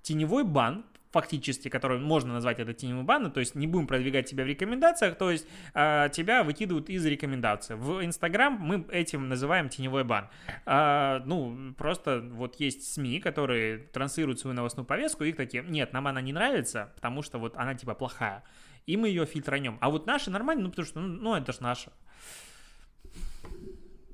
теневой 0.04 0.44
бан 0.44 0.86
фактически, 1.12 1.70
который 1.70 2.00
можно 2.00 2.34
назвать 2.34 2.60
это 2.60 2.74
теневым 2.74 3.06
баном, 3.06 3.32
то 3.32 3.40
есть 3.40 3.56
не 3.56 3.68
будем 3.68 3.88
продвигать 3.88 4.30
тебя 4.30 4.44
в 4.44 4.48
рекомендациях, 4.48 5.18
то 5.18 5.30
есть 5.30 5.48
э, 5.74 6.10
тебя 6.12 6.44
выкидывают 6.44 6.90
из 6.90 7.06
рекомендаций. 7.06 7.76
В 7.76 8.04
Инстаграм 8.04 8.54
мы 8.54 8.86
этим 8.92 9.28
называем 9.28 9.70
теневой 9.70 10.04
бан. 10.04 10.30
Э, 10.66 11.20
ну, 11.26 11.74
просто 11.78 12.22
вот 12.32 12.56
есть 12.60 12.94
СМИ, 12.94 13.20
которые 13.20 13.80
транслируют 13.80 14.40
свою 14.40 14.56
новостную 14.56 14.86
повестку, 14.86 15.24
их 15.24 15.36
такие, 15.36 15.64
нет, 15.64 15.94
нам 15.94 16.08
она 16.08 16.22
не 16.22 16.34
нравится, 16.34 16.92
потому 16.96 17.22
что 17.22 17.38
вот 17.40 17.56
она 17.58 17.76
типа 17.76 17.94
плохая, 17.94 18.44
и 18.86 18.98
мы 18.98 19.10
ее 19.10 19.26
фильтранем. 19.26 19.78
А 19.82 19.90
вот 19.90 20.08
наши 20.08 20.30
нормально, 20.32 20.64
ну, 20.64 20.70
потому 20.70 20.86
что, 20.86 21.00
ну, 21.00 21.08
ну 21.22 21.36
это 21.36 21.52
же 21.52 21.62
наша. 21.62 21.92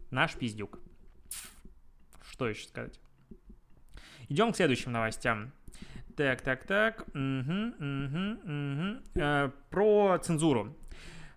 Наш 0.10 0.36
пиздюк. 0.36 0.80
Что 2.32 2.48
еще 2.48 2.68
сказать? 2.68 3.00
Идем 4.30 4.52
к 4.52 4.56
следующим 4.56 4.92
новостям. 4.92 5.52
Так, 6.18 6.42
так, 6.42 6.66
так. 6.66 7.06
Угу, 7.14 7.76
угу, 7.78 8.38
угу. 8.44 9.02
Э, 9.14 9.52
про 9.70 10.18
цензуру. 10.18 10.76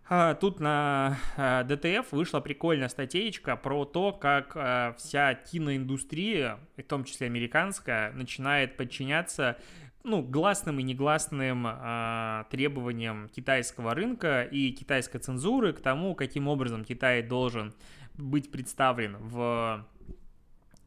А, 0.09 0.33
тут 0.35 0.59
на 0.59 1.19
а, 1.37 1.65
ДТФ 1.65 2.11
вышла 2.13 2.41
прикольная 2.41 2.89
статейка 2.89 3.57
про 3.57 3.85
то, 3.85 4.13
как 4.13 4.53
а, 4.55 4.95
вся 4.97 5.35
киноиндустрия, 5.35 6.59
в 6.79 6.83
том 6.85 7.05
числе 7.05 7.27
американская, 7.27 8.11
начинает 8.13 8.79
подчиняться 8.79 9.59
ну, 10.03 10.23
гласным 10.23 10.81
и 10.81 10.83
негласным 10.83 11.67
э, 11.69 12.45
требованиям 12.51 13.29
китайского 13.29 13.95
рынка 13.95 14.45
и 14.45 14.71
китайской 14.71 15.19
цензуры 15.19 15.75
к 15.75 15.81
тому, 15.83 16.15
каким 16.15 16.49
образом 16.49 16.87
Китай 16.87 17.23
должен 17.23 17.75
быть 18.15 18.51
представлен 18.51 19.19
в 19.19 19.85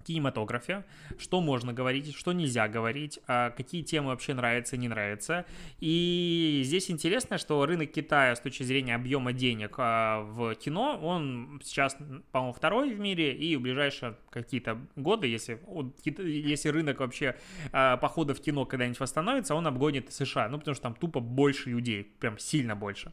кинематографе, 0.03 0.83
что 1.17 1.41
можно 1.41 1.73
говорить, 1.73 2.15
что 2.15 2.33
нельзя 2.33 2.67
говорить, 2.67 3.19
а 3.27 3.51
какие 3.51 3.81
темы 3.81 4.09
вообще 4.09 4.33
нравятся, 4.33 4.77
не 4.77 4.87
нравятся. 4.87 5.45
И 5.79 6.61
здесь 6.63 6.91
интересно, 6.91 7.37
что 7.37 7.65
рынок 7.65 7.91
Китая 7.91 8.35
с 8.35 8.39
точки 8.39 8.63
зрения 8.63 8.95
объема 8.95 9.33
денег 9.33 9.75
а, 9.77 10.21
в 10.21 10.55
кино, 10.55 10.99
он 11.01 11.61
сейчас, 11.63 11.97
по-моему, 12.31 12.53
второй 12.53 12.93
в 12.93 12.99
мире, 12.99 13.33
и 13.33 13.55
в 13.55 13.61
ближайшие 13.61 14.17
какие-то 14.29 14.79
годы, 14.95 15.27
если, 15.27 15.59
если 16.03 16.69
рынок 16.69 16.99
вообще 16.99 17.35
а, 17.71 17.97
похода 17.97 18.33
в 18.33 18.41
кино 18.41 18.65
когда-нибудь 18.65 18.99
восстановится, 18.99 19.55
он 19.55 19.67
обгонит 19.67 20.13
США, 20.13 20.49
ну, 20.49 20.59
потому 20.59 20.75
что 20.75 20.83
там 20.83 20.95
тупо 20.95 21.19
больше 21.19 21.69
людей, 21.69 22.03
прям 22.19 22.37
сильно 22.37 22.75
больше. 22.75 23.11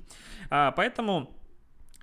Поэтому 0.48 1.39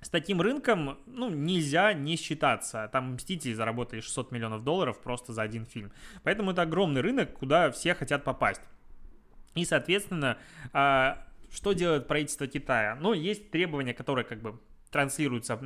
с 0.00 0.08
таким 0.10 0.40
рынком, 0.40 0.98
ну, 1.06 1.28
нельзя 1.28 1.92
не 1.92 2.16
считаться. 2.16 2.88
Там 2.92 3.14
Мстители 3.14 3.52
заработали 3.52 4.00
600 4.00 4.30
миллионов 4.30 4.62
долларов 4.62 5.00
просто 5.00 5.32
за 5.32 5.42
один 5.42 5.66
фильм. 5.66 5.92
Поэтому 6.22 6.52
это 6.52 6.62
огромный 6.62 7.00
рынок, 7.00 7.32
куда 7.32 7.70
все 7.70 7.94
хотят 7.94 8.24
попасть. 8.24 8.62
И, 9.54 9.64
соответственно, 9.64 10.38
а, 10.72 11.26
что 11.50 11.72
делает 11.72 12.06
правительство 12.06 12.46
Китая? 12.46 12.96
Ну, 13.00 13.12
есть 13.12 13.50
требования, 13.50 13.94
которые 13.94 14.24
как 14.24 14.40
бы 14.40 14.60
транслируются 14.90 15.58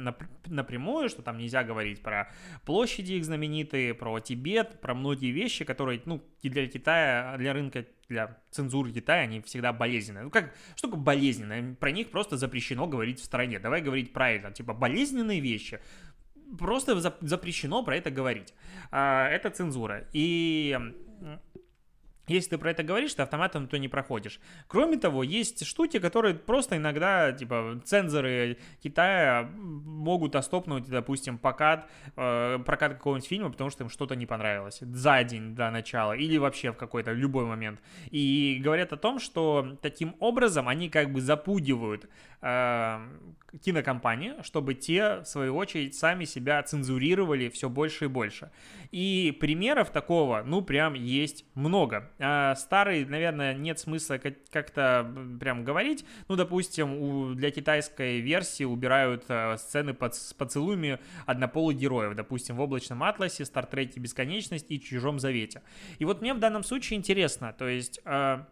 напрямую, 0.46 1.08
что 1.08 1.22
там 1.22 1.38
нельзя 1.38 1.64
говорить 1.64 2.02
про 2.02 2.32
площади 2.64 3.14
их 3.14 3.24
знаменитые, 3.24 3.94
про 3.94 4.20
Тибет, 4.20 4.80
про 4.80 4.94
многие 4.94 5.30
вещи, 5.30 5.64
которые, 5.64 6.02
ну, 6.04 6.22
для 6.42 6.66
Китая, 6.66 7.36
для 7.38 7.52
рынка, 7.52 7.86
для 8.08 8.38
цензуры 8.50 8.92
Китая, 8.92 9.22
они 9.22 9.40
всегда 9.42 9.72
болезненные. 9.72 10.24
Ну, 10.24 10.30
как, 10.30 10.54
что 10.76 10.88
такое 10.88 11.02
болезненное? 11.02 11.74
Про 11.74 11.90
них 11.90 12.10
просто 12.10 12.36
запрещено 12.36 12.86
говорить 12.86 13.20
в 13.20 13.24
стране. 13.24 13.58
Давай 13.58 13.80
говорить 13.80 14.12
правильно, 14.12 14.52
типа, 14.52 14.74
болезненные 14.74 15.40
вещи, 15.40 15.80
просто 16.58 16.98
запрещено 17.20 17.84
про 17.84 17.96
это 17.96 18.10
говорить. 18.10 18.54
А, 18.90 19.28
это 19.28 19.50
цензура. 19.50 20.08
И 20.12 20.78
если 22.26 22.50
ты 22.50 22.58
про 22.58 22.70
это 22.70 22.82
говоришь, 22.82 23.14
ты 23.14 23.22
автоматом 23.22 23.66
то 23.66 23.78
не 23.78 23.88
проходишь. 23.88 24.40
Кроме 24.68 24.96
того, 24.96 25.22
есть 25.22 25.66
штуки, 25.66 25.98
которые 25.98 26.34
просто 26.34 26.76
иногда, 26.76 27.32
типа, 27.32 27.80
цензоры 27.84 28.58
Китая 28.82 29.50
могут 29.54 30.36
остопнуть, 30.36 30.88
допустим, 30.88 31.38
покат, 31.38 31.88
э, 32.16 32.58
прокат 32.64 32.94
какого-нибудь 32.94 33.28
фильма, 33.28 33.50
потому 33.50 33.70
что 33.70 33.84
им 33.84 33.90
что-то 33.90 34.14
не 34.14 34.26
понравилось 34.26 34.78
за 34.80 35.24
день 35.24 35.54
до 35.54 35.70
начала 35.70 36.12
или 36.12 36.38
вообще 36.38 36.72
в 36.72 36.76
какой-то 36.76 37.12
любой 37.12 37.44
момент. 37.44 37.80
И 38.10 38.60
говорят 38.62 38.92
о 38.92 38.96
том, 38.96 39.18
что 39.18 39.76
таким 39.82 40.14
образом 40.20 40.68
они 40.68 40.88
как 40.88 41.12
бы 41.12 41.20
запугивают 41.20 42.08
э, 42.40 43.00
кинокомпании, 43.60 44.34
чтобы 44.42 44.74
те, 44.74 45.20
в 45.20 45.24
свою 45.24 45.56
очередь, 45.56 45.94
сами 45.94 46.24
себя 46.24 46.62
цензурировали 46.62 47.48
все 47.48 47.68
больше 47.68 48.06
и 48.06 48.08
больше. 48.08 48.50
И 48.90 49.36
примеров 49.40 49.90
такого, 49.90 50.42
ну, 50.44 50.62
прям 50.62 50.94
есть 50.94 51.44
много. 51.54 52.10
А 52.24 52.54
старый, 52.54 53.04
наверное, 53.04 53.52
нет 53.52 53.80
смысла 53.80 54.20
как-то 54.52 55.12
прям 55.40 55.64
говорить. 55.64 56.04
Ну, 56.28 56.36
допустим, 56.36 57.34
для 57.34 57.50
китайской 57.50 58.20
версии 58.20 58.62
убирают 58.62 59.24
а, 59.28 59.56
сцены 59.56 59.92
под, 59.92 60.14
с 60.14 60.32
поцелуями 60.32 61.00
однополых 61.26 61.76
героев. 61.76 62.14
Допустим, 62.14 62.56
в 62.56 62.60
«Облачном 62.60 63.02
атласе», 63.02 63.44
«Стартреке. 63.44 63.98
Бесконечность» 63.98 64.66
и 64.70 64.80
«Чужом 64.80 65.18
завете». 65.18 65.62
И 65.98 66.04
вот 66.04 66.20
мне 66.20 66.32
в 66.32 66.38
данном 66.38 66.62
случае 66.62 66.98
интересно, 66.98 67.52
то 67.52 67.66
есть... 67.66 68.00
А, 68.04 68.46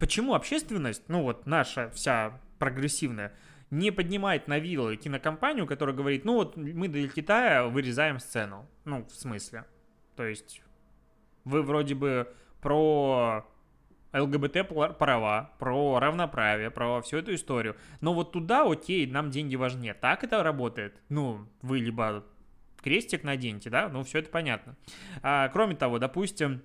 почему 0.00 0.34
общественность, 0.34 1.04
ну 1.08 1.22
вот 1.22 1.46
наша 1.46 1.90
вся 1.90 2.40
прогрессивная, 2.58 3.34
не 3.70 3.92
поднимает 3.92 4.48
на 4.48 4.58
вилы 4.58 4.96
кинокомпанию, 4.96 5.66
которая 5.66 5.94
говорит, 5.94 6.24
ну 6.24 6.34
вот 6.34 6.56
мы 6.56 6.88
для 6.88 7.06
Китая 7.06 7.66
вырезаем 7.66 8.18
сцену. 8.18 8.68
Ну, 8.84 9.04
в 9.04 9.14
смысле. 9.14 9.64
То 10.16 10.24
есть 10.24 10.62
вы 11.46 11.62
вроде 11.62 11.94
бы 11.94 12.28
про 12.60 13.46
ЛГБТ 14.12 14.68
права, 14.98 15.52
про 15.58 15.98
равноправие, 15.98 16.70
про 16.70 17.00
всю 17.00 17.18
эту 17.18 17.34
историю. 17.34 17.76
Но 18.00 18.12
вот 18.12 18.32
туда, 18.32 18.70
окей, 18.70 19.06
нам 19.06 19.30
деньги 19.30 19.56
важнее. 19.56 19.94
Так 19.94 20.24
это 20.24 20.42
работает. 20.42 21.00
Ну, 21.08 21.46
вы 21.62 21.78
либо 21.78 22.24
крестик 22.82 23.24
наденьте, 23.24 23.70
да, 23.70 23.88
ну 23.88 24.04
все 24.04 24.18
это 24.18 24.30
понятно. 24.30 24.76
А, 25.22 25.48
кроме 25.48 25.76
того, 25.76 25.98
допустим, 25.98 26.62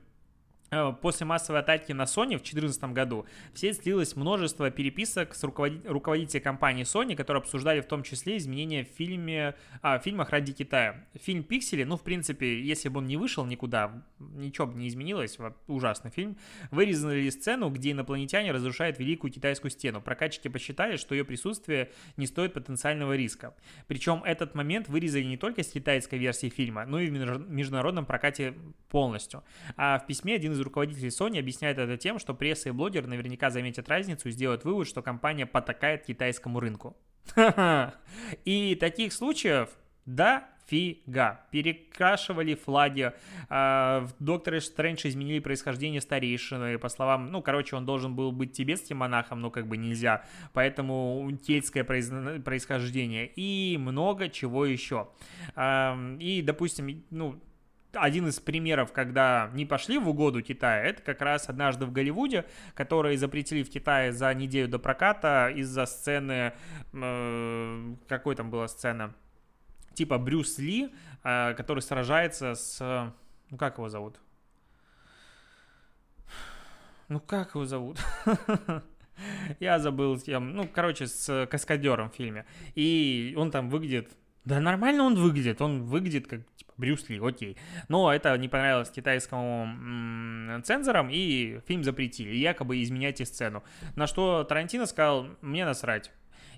после 1.01 1.25
массовой 1.25 1.59
атаки 1.59 1.91
на 1.91 2.03
Sony 2.03 2.37
в 2.37 2.43
2014 2.43 2.83
году 2.85 3.25
в 3.53 3.59
сеть 3.59 3.81
слилось 3.81 4.15
множество 4.15 4.71
переписок 4.71 5.35
с 5.35 5.43
руководителями 5.43 5.91
руководителями 5.91 6.43
компании 6.43 6.83
Sony, 6.83 7.15
которые 7.15 7.41
обсуждали 7.41 7.81
в 7.81 7.85
том 7.85 8.03
числе 8.03 8.37
изменения 8.37 8.85
в 8.85 8.87
фильме, 8.87 9.55
а, 9.81 9.99
в 9.99 10.03
фильмах 10.03 10.29
ради 10.29 10.53
Китая. 10.53 11.05
Фильм 11.19 11.43
«Пиксели», 11.43 11.83
ну, 11.83 11.97
в 11.97 12.03
принципе, 12.03 12.61
если 12.61 12.89
бы 12.89 12.99
он 12.99 13.07
не 13.07 13.17
вышел 13.17 13.45
никуда, 13.45 14.03
ничего 14.19 14.67
бы 14.67 14.79
не 14.79 14.87
изменилось, 14.87 15.37
ужасный 15.67 16.11
фильм. 16.11 16.37
Вырезали 16.71 17.29
сцену, 17.29 17.69
где 17.69 17.91
инопланетяне 17.91 18.51
разрушают 18.51 18.99
Великую 18.99 19.31
Китайскую 19.31 19.71
стену. 19.71 20.01
Прокатчики 20.01 20.47
посчитали, 20.47 20.95
что 20.97 21.15
ее 21.15 21.25
присутствие 21.25 21.91
не 22.17 22.27
стоит 22.27 22.53
потенциального 22.53 23.15
риска. 23.15 23.53
Причем 23.87 24.23
этот 24.23 24.55
момент 24.55 24.87
вырезали 24.87 25.23
не 25.23 25.37
только 25.37 25.63
с 25.63 25.71
китайской 25.71 26.17
версии 26.17 26.49
фильма, 26.49 26.85
но 26.85 26.99
и 26.99 27.09
в 27.09 27.11
международном 27.11 28.05
прокате 28.05 28.53
полностью. 28.89 29.43
А 29.75 29.99
в 29.99 30.07
письме 30.07 30.35
один 30.35 30.53
из 30.53 30.60
руководителей 30.63 31.09
Sony 31.09 31.39
объясняет 31.39 31.77
это 31.77 31.97
тем, 31.97 32.19
что 32.19 32.33
пресса 32.33 32.69
и 32.69 32.71
блогеры 32.71 33.07
наверняка 33.07 33.49
заметят 33.49 33.89
разницу 33.89 34.29
и 34.29 34.31
сделают 34.31 34.63
вывод, 34.63 34.87
что 34.87 35.01
компания 35.01 35.45
потакает 35.45 36.05
китайскому 36.05 36.59
рынку. 36.59 36.95
И 38.45 38.75
таких 38.75 39.13
случаев 39.13 39.69
да, 40.05 40.49
фига. 40.67 41.41
Перекрашивали 41.51 42.55
флаги. 42.55 43.13
А, 43.49 44.01
в 44.01 44.23
Докторе 44.23 44.61
Стрэндж 44.61 45.07
изменили 45.07 45.39
происхождение 45.39 46.01
старейшины. 46.01 46.79
По 46.79 46.89
словам, 46.89 47.31
ну, 47.31 47.41
короче, 47.41 47.75
он 47.75 47.85
должен 47.85 48.15
был 48.15 48.31
быть 48.31 48.53
тибетским 48.53 48.97
монахом, 48.97 49.41
но 49.41 49.51
как 49.51 49.67
бы 49.67 49.77
нельзя. 49.77 50.25
Поэтому 50.53 51.29
кельтское 51.45 51.83
происхождение. 51.83 53.27
И 53.35 53.77
много 53.79 54.29
чего 54.29 54.65
еще. 54.65 55.09
И, 55.57 56.41
допустим, 56.43 57.03
ну, 57.09 57.39
один 57.93 58.27
из 58.27 58.39
примеров, 58.39 58.91
когда 58.91 59.49
не 59.53 59.65
пошли 59.65 59.97
в 59.97 60.07
угоду 60.07 60.41
Китая, 60.41 60.83
это 60.83 61.01
как 61.01 61.21
раз 61.21 61.49
однажды 61.49 61.85
в 61.85 61.91
Голливуде, 61.91 62.45
которые 62.73 63.17
запретили 63.17 63.63
в 63.63 63.69
Китае 63.69 64.13
за 64.13 64.33
неделю 64.33 64.67
до 64.67 64.79
проката 64.79 65.49
из-за 65.55 65.85
сцены, 65.85 66.53
э, 66.93 67.95
какой 68.07 68.35
там 68.35 68.49
была 68.49 68.67
сцена, 68.67 69.13
типа 69.93 70.17
Брюс 70.17 70.57
Ли, 70.57 70.93
э, 71.23 71.53
который 71.55 71.81
сражается 71.81 72.55
с, 72.55 73.13
ну 73.49 73.57
как 73.57 73.77
его 73.77 73.89
зовут? 73.89 74.19
Ну 77.09 77.19
как 77.19 77.55
его 77.55 77.65
зовут? 77.65 77.99
Я 79.59 79.79
забыл, 79.79 80.19
ну, 80.27 80.67
короче, 80.67 81.07
с 81.07 81.47
каскадером 81.47 82.09
в 82.09 82.15
фильме. 82.15 82.45
И 82.73 83.33
он 83.37 83.51
там 83.51 83.69
выглядит 83.69 84.11
да 84.45 84.59
нормально 84.59 85.03
он 85.03 85.15
выглядит, 85.15 85.61
он 85.61 85.83
выглядит 85.83 86.27
как 86.27 86.41
типа 86.55 86.73
Брюс 86.77 87.09
Ли, 87.09 87.19
окей. 87.19 87.57
Но 87.89 88.11
это 88.13 88.35
не 88.37 88.49
понравилось 88.49 88.89
китайскому 88.89 90.61
цензорам, 90.63 91.09
и 91.11 91.59
фильм 91.67 91.83
запретили, 91.83 92.35
якобы 92.35 92.81
изменяйте 92.81 93.25
сцену. 93.25 93.63
На 93.95 94.07
что 94.07 94.43
Тарантино 94.43 94.85
сказал, 94.85 95.27
мне 95.41 95.65
насрать 95.65 96.11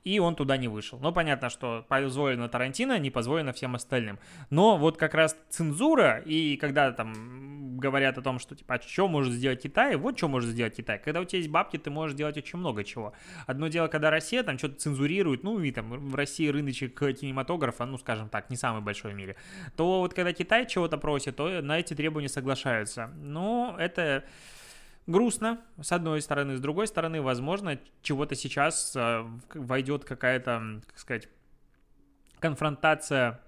и 0.04 0.20
он 0.20 0.36
туда 0.36 0.58
не 0.58 0.68
вышел. 0.68 1.00
Но 1.00 1.12
понятно, 1.12 1.50
что 1.50 1.86
позволено 1.88 2.50
Тарантино, 2.50 3.00
не 3.00 3.10
позволено 3.10 3.54
всем 3.54 3.76
остальным. 3.76 4.20
Но 4.50 4.78
вот 4.78 4.98
как 4.98 5.14
раз 5.14 5.38
цензура, 5.50 6.20
и 6.26 6.58
когда 6.58 6.92
там 6.92 7.78
говорят 7.80 8.18
о 8.18 8.22
том, 8.22 8.40
что 8.40 8.56
типа, 8.56 8.76
а 8.76 8.82
что 8.82 9.08
может 9.08 9.34
сделать 9.34 9.62
Китай, 9.62 9.96
вот 9.96 10.18
что 10.18 10.28
может 10.28 10.50
сделать 10.50 10.76
Китай. 10.76 11.00
Когда 11.00 11.22
у 11.22 11.26
тебя 11.26 11.40
есть 11.40 11.50
бабки, 11.50 11.78
ты 11.78 11.90
можешь 11.90 12.16
делать 12.16 12.38
очень 12.38 12.60
много 12.60 12.84
чего. 12.84 13.14
Одно 13.46 13.68
дело, 13.68 13.88
когда 13.88 14.10
Россия 14.10 14.44
там 14.44 14.58
что-то 14.58 14.76
цензурирует, 14.76 15.44
ну 15.44 15.60
и 15.60 15.72
там 15.72 15.90
в 16.10 16.16
России 16.16 16.48
рыночек 16.48 16.98
кинематографа, 16.98 17.86
ну 17.86 17.98
скажем 17.98 18.30
так, 18.30 18.50
не 18.50 18.56
самый 18.56 18.82
большой 18.82 19.14
в 19.14 19.16
мире, 19.16 19.36
то 19.76 20.00
вот 20.00 20.14
когда 20.14 20.34
Китай 20.34 20.68
чего-то 20.68 20.98
просит, 20.98 21.36
то 21.36 21.62
на 21.62 21.80
эти 21.80 21.94
требования 21.94 22.30
соглашаются. 22.30 23.12
Но 23.22 23.76
это 23.78 24.24
грустно, 25.08 25.62
с 25.82 25.92
одной 25.92 26.22
стороны. 26.22 26.56
С 26.56 26.60
другой 26.60 26.88
стороны, 26.88 27.22
возможно, 27.22 27.80
чего-то 28.02 28.36
сейчас 28.36 28.96
э, 28.96 29.26
войдет 29.54 30.06
какая-то, 30.06 30.82
как 30.86 30.98
сказать, 30.98 31.30
конфронтация 32.40 33.42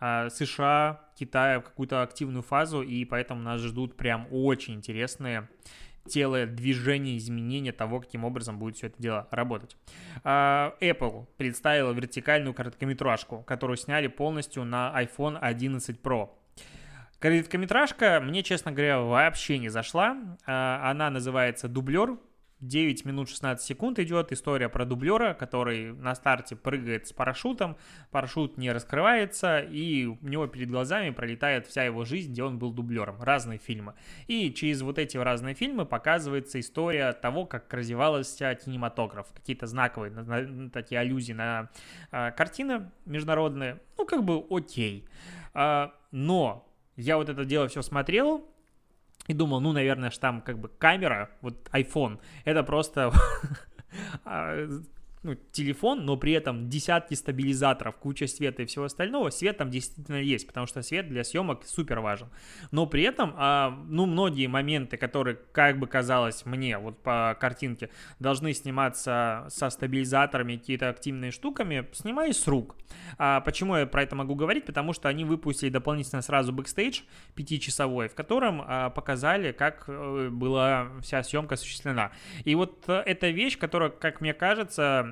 э, 0.00 0.28
США, 0.30 1.00
Китая 1.18 1.60
в 1.60 1.64
какую-то 1.64 2.02
активную 2.02 2.42
фазу, 2.42 2.82
и 2.82 3.04
поэтому 3.04 3.42
нас 3.42 3.60
ждут 3.60 3.96
прям 3.96 4.26
очень 4.30 4.74
интересные 4.74 5.48
телодвижения, 6.08 7.16
изменения 7.16 7.72
того, 7.72 8.00
каким 8.00 8.24
образом 8.24 8.58
будет 8.58 8.76
все 8.76 8.88
это 8.88 9.00
дело 9.00 9.28
работать. 9.30 9.76
А, 10.24 10.74
Apple 10.80 11.26
представила 11.36 11.92
вертикальную 11.92 12.54
короткометражку, 12.54 13.42
которую 13.42 13.76
сняли 13.76 14.08
полностью 14.08 14.64
на 14.64 14.92
iPhone 15.00 15.38
11 15.38 16.00
Pro. 16.00 16.30
Короткометражка 17.18 18.20
мне, 18.22 18.42
честно 18.42 18.70
говоря, 18.70 19.00
вообще 19.00 19.58
не 19.58 19.68
зашла. 19.68 20.16
А, 20.46 20.90
она 20.90 21.10
называется 21.10 21.68
«Дублер». 21.68 22.18
9 22.60 23.04
минут 23.04 23.28
16 23.28 23.64
секунд 23.64 23.98
идет 24.00 24.32
история 24.32 24.68
про 24.68 24.84
дублера, 24.84 25.32
который 25.34 25.92
на 25.92 26.14
старте 26.14 26.56
прыгает 26.56 27.06
с 27.06 27.12
парашютом, 27.12 27.76
парашют 28.10 28.58
не 28.58 28.72
раскрывается, 28.72 29.60
и 29.60 30.06
у 30.06 30.18
него 30.22 30.46
перед 30.48 30.68
глазами 30.68 31.10
пролетает 31.10 31.66
вся 31.66 31.84
его 31.84 32.04
жизнь, 32.04 32.32
где 32.32 32.42
он 32.42 32.58
был 32.58 32.72
дублером. 32.72 33.22
Разные 33.22 33.58
фильмы. 33.58 33.94
И 34.26 34.52
через 34.52 34.82
вот 34.82 34.98
эти 34.98 35.16
разные 35.16 35.54
фильмы 35.54 35.86
показывается 35.86 36.58
история 36.58 37.12
того, 37.12 37.46
как 37.46 37.72
развивался 37.72 38.54
кинематограф. 38.56 39.28
Какие-то 39.32 39.66
знаковые 39.66 40.70
такие 40.72 41.00
аллюзии 41.00 41.34
на 41.34 41.70
э, 42.10 42.32
картины 42.32 42.90
международные. 43.06 43.80
Ну, 43.96 44.04
как 44.04 44.24
бы 44.24 44.44
окей. 44.50 45.06
А, 45.54 45.94
но 46.10 46.67
я 46.98 47.16
вот 47.16 47.28
это 47.28 47.44
дело 47.44 47.68
все 47.68 47.82
смотрел, 47.82 48.44
и 49.28 49.34
думал, 49.34 49.60
ну, 49.60 49.72
наверное, 49.72 50.10
что 50.10 50.22
там 50.22 50.40
как 50.40 50.58
бы 50.58 50.68
камера, 50.68 51.30
вот 51.42 51.68
iPhone, 51.72 52.18
это 52.44 52.62
просто 52.62 53.12
а, 54.24 54.68
ну, 55.22 55.36
телефон, 55.52 56.04
но 56.04 56.16
при 56.16 56.32
этом 56.32 56.68
десятки 56.68 57.14
стабилизаторов, 57.14 57.96
куча 57.96 58.26
света 58.26 58.62
и 58.62 58.66
всего 58.66 58.84
остального. 58.84 59.30
Свет 59.30 59.58
там 59.58 59.70
действительно 59.70 60.16
есть, 60.16 60.46
потому 60.46 60.66
что 60.66 60.82
свет 60.82 61.08
для 61.08 61.24
съемок 61.24 61.64
супер 61.64 62.00
важен. 62.00 62.28
Но 62.70 62.86
при 62.86 63.02
этом, 63.02 63.34
а, 63.36 63.70
ну, 63.88 64.06
многие 64.06 64.46
моменты, 64.46 64.96
которые, 64.96 65.38
как 65.52 65.78
бы 65.78 65.86
казалось 65.86 66.46
мне, 66.46 66.78
вот 66.78 67.02
по 67.02 67.36
картинке, 67.40 67.90
должны 68.18 68.52
сниматься 68.52 69.46
со 69.48 69.70
стабилизаторами, 69.70 70.56
какие-то 70.56 70.88
активные 70.88 71.30
штуками, 71.30 71.88
снимай 71.92 72.32
с 72.32 72.46
рук. 72.46 72.76
А 73.18 73.40
почему 73.40 73.76
я 73.76 73.86
про 73.86 74.02
это 74.02 74.14
могу 74.16 74.34
говорить? 74.34 74.64
Потому 74.64 74.92
что 74.92 75.08
они 75.08 75.24
выпустили 75.24 75.70
дополнительно 75.70 76.22
сразу 76.22 76.52
бэкстейдж 76.52 77.02
пятичасовой, 77.34 78.08
в 78.08 78.14
котором 78.14 78.62
а, 78.64 78.90
показали, 78.90 79.52
как 79.52 79.84
э, 79.88 80.28
была 80.30 80.90
вся 81.02 81.22
съемка 81.22 81.54
осуществлена. 81.54 82.12
И 82.44 82.54
вот 82.54 82.84
э, 82.88 83.02
эта 83.04 83.28
вещь, 83.30 83.58
которая, 83.58 83.90
как 83.90 84.20
мне 84.20 84.34
кажется, 84.34 85.07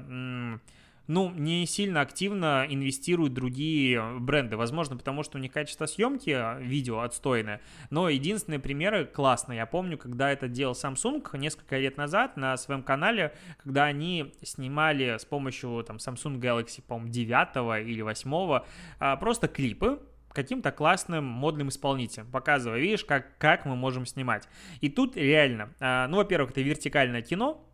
ну, 1.08 1.30
не 1.30 1.66
сильно 1.66 2.00
активно 2.00 2.66
инвестируют 2.68 3.32
другие 3.32 4.18
бренды. 4.18 4.56
Возможно, 4.56 4.96
потому 4.96 5.22
что 5.22 5.38
у 5.38 5.40
них 5.40 5.52
качество 5.52 5.86
съемки 5.86 6.30
а, 6.30 6.58
видео 6.58 7.00
отстойное. 7.00 7.60
Но 7.90 8.08
единственные 8.08 8.58
примеры 8.58 9.04
классные. 9.04 9.58
Я 9.58 9.66
помню, 9.66 9.98
когда 9.98 10.32
это 10.32 10.48
делал 10.48 10.74
Samsung 10.74 11.24
несколько 11.38 11.78
лет 11.78 11.96
назад 11.96 12.36
на 12.36 12.56
своем 12.56 12.82
канале, 12.82 13.34
когда 13.62 13.84
они 13.84 14.34
снимали 14.42 15.16
с 15.18 15.24
помощью 15.24 15.84
там 15.86 15.98
Samsung 15.98 16.40
Galaxy, 16.40 16.82
по-моему, 16.82 17.12
9 17.12 17.86
или 17.86 18.02
8 18.02 18.60
а, 18.98 19.16
просто 19.16 19.46
клипы, 19.46 20.00
каким-то 20.32 20.70
классным 20.70 21.24
модным 21.24 21.68
исполнителем, 21.68 22.26
показывая, 22.30 22.78
видишь, 22.78 23.04
как, 23.04 23.38
как 23.38 23.64
мы 23.64 23.74
можем 23.74 24.04
снимать. 24.04 24.48
И 24.80 24.90
тут 24.90 25.16
реально, 25.16 25.72
а, 25.80 26.08
ну, 26.08 26.16
во-первых, 26.16 26.50
это 26.50 26.60
вертикальное 26.62 27.22
кино, 27.22 27.64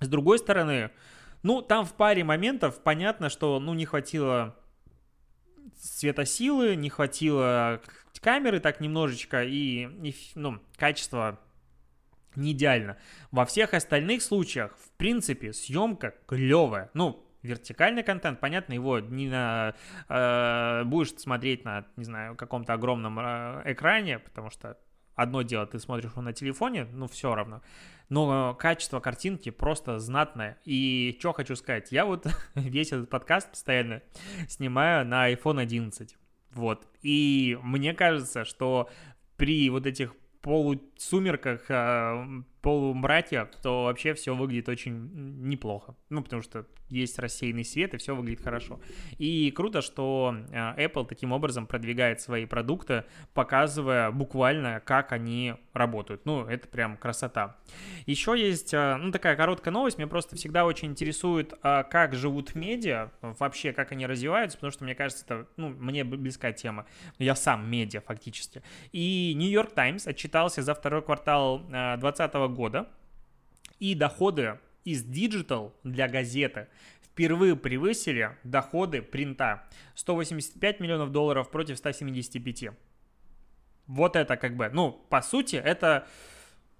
с 0.00 0.08
другой 0.08 0.38
стороны, 0.38 0.90
ну, 1.42 1.62
там 1.62 1.84
в 1.84 1.94
паре 1.94 2.24
моментов 2.24 2.82
понятно, 2.82 3.28
что, 3.28 3.58
ну, 3.60 3.74
не 3.74 3.84
хватило 3.84 4.56
светосилы, 5.76 6.76
не 6.76 6.90
хватило 6.90 7.80
камеры 8.20 8.60
так 8.60 8.80
немножечко, 8.80 9.42
и, 9.42 9.88
и 10.02 10.14
ну, 10.36 10.60
качество 10.76 11.40
не 12.36 12.52
идеально. 12.52 12.96
Во 13.30 13.44
всех 13.44 13.74
остальных 13.74 14.22
случаях, 14.22 14.76
в 14.78 14.90
принципе, 14.96 15.52
съемка 15.52 16.14
клевая. 16.26 16.90
Ну, 16.94 17.26
вертикальный 17.42 18.02
контент, 18.02 18.40
понятно, 18.40 18.72
его 18.72 19.00
не 19.00 19.28
на, 19.28 19.74
э, 20.08 20.84
будешь 20.84 21.14
смотреть 21.16 21.64
на, 21.64 21.84
не 21.96 22.04
знаю, 22.04 22.36
каком-то 22.36 22.72
огромном 22.72 23.18
э, 23.18 23.62
экране, 23.66 24.20
потому 24.20 24.50
что 24.50 24.78
одно 25.14 25.42
дело, 25.42 25.66
ты 25.66 25.78
смотришь 25.78 26.12
его 26.12 26.22
на 26.22 26.32
телефоне, 26.32 26.84
ну, 26.84 27.08
все 27.08 27.34
равно 27.34 27.60
но 28.12 28.54
качество 28.54 29.00
картинки 29.00 29.48
просто 29.48 29.98
знатное. 29.98 30.58
И 30.66 31.16
что 31.18 31.32
хочу 31.32 31.56
сказать, 31.56 31.92
я 31.92 32.04
вот 32.04 32.26
весь 32.54 32.92
этот 32.92 33.08
подкаст 33.08 33.48
постоянно 33.52 34.02
снимаю 34.48 35.06
на 35.06 35.32
iPhone 35.32 35.58
11. 35.58 36.14
Вот. 36.50 36.86
И 37.00 37.58
мне 37.62 37.94
кажется, 37.94 38.44
что 38.44 38.90
при 39.38 39.70
вот 39.70 39.86
этих 39.86 40.14
полусумерках, 40.42 41.64
а, 41.70 42.26
полумраке, 42.62 43.48
то 43.62 43.84
вообще 43.84 44.14
все 44.14 44.34
выглядит 44.34 44.68
очень 44.68 45.10
неплохо. 45.42 45.96
Ну, 46.08 46.22
потому 46.22 46.42
что 46.42 46.66
есть 46.92 47.18
рассеянный 47.18 47.64
свет, 47.64 47.94
и 47.94 47.96
все 47.96 48.14
выглядит 48.14 48.42
хорошо. 48.42 48.80
И 49.18 49.50
круто, 49.50 49.80
что 49.82 50.36
а, 50.52 50.74
Apple 50.76 51.06
таким 51.06 51.32
образом 51.32 51.66
продвигает 51.66 52.20
свои 52.20 52.44
продукты, 52.44 53.04
показывая 53.34 54.10
буквально, 54.10 54.80
как 54.80 55.12
они 55.12 55.54
работают. 55.72 56.24
Ну, 56.26 56.44
это 56.44 56.68
прям 56.68 56.96
красота. 56.96 57.56
Еще 58.06 58.38
есть, 58.38 58.74
а, 58.74 58.96
ну, 58.98 59.10
такая 59.10 59.36
короткая 59.36 59.72
новость. 59.72 59.98
Меня 59.98 60.06
просто 60.06 60.36
всегда 60.36 60.64
очень 60.64 60.90
интересует, 60.90 61.54
а, 61.62 61.82
как 61.82 62.14
живут 62.14 62.54
медиа, 62.54 63.10
вообще, 63.22 63.72
как 63.72 63.92
они 63.92 64.06
развиваются, 64.06 64.58
потому 64.58 64.70
что, 64.70 64.84
мне 64.84 64.94
кажется, 64.94 65.24
это, 65.24 65.46
ну, 65.56 65.70
мне 65.70 66.04
близкая 66.04 66.52
тема. 66.52 66.86
Я 67.18 67.34
сам 67.34 67.68
медиа, 67.70 68.02
фактически. 68.02 68.62
И 68.92 69.32
New 69.36 69.50
York 69.50 69.72
Times 69.72 70.06
отчитался 70.06 70.62
за 70.62 70.74
второй 70.74 71.02
квартал 71.02 71.60
2020 71.60 72.34
года, 72.34 72.51
и 73.78 73.94
доходы 73.94 74.58
из 74.84 75.04
Digital 75.04 75.72
для 75.84 76.08
газеты 76.08 76.68
впервые 77.02 77.56
превысили 77.56 78.36
доходы 78.44 79.02
принта 79.02 79.64
185 79.94 80.80
миллионов 80.80 81.12
долларов 81.12 81.50
против 81.50 81.76
175. 81.78 82.70
Вот 83.86 84.16
это 84.16 84.36
как 84.36 84.56
бы, 84.56 84.70
ну, 84.72 84.92
по 85.10 85.20
сути, 85.20 85.56
это, 85.56 86.06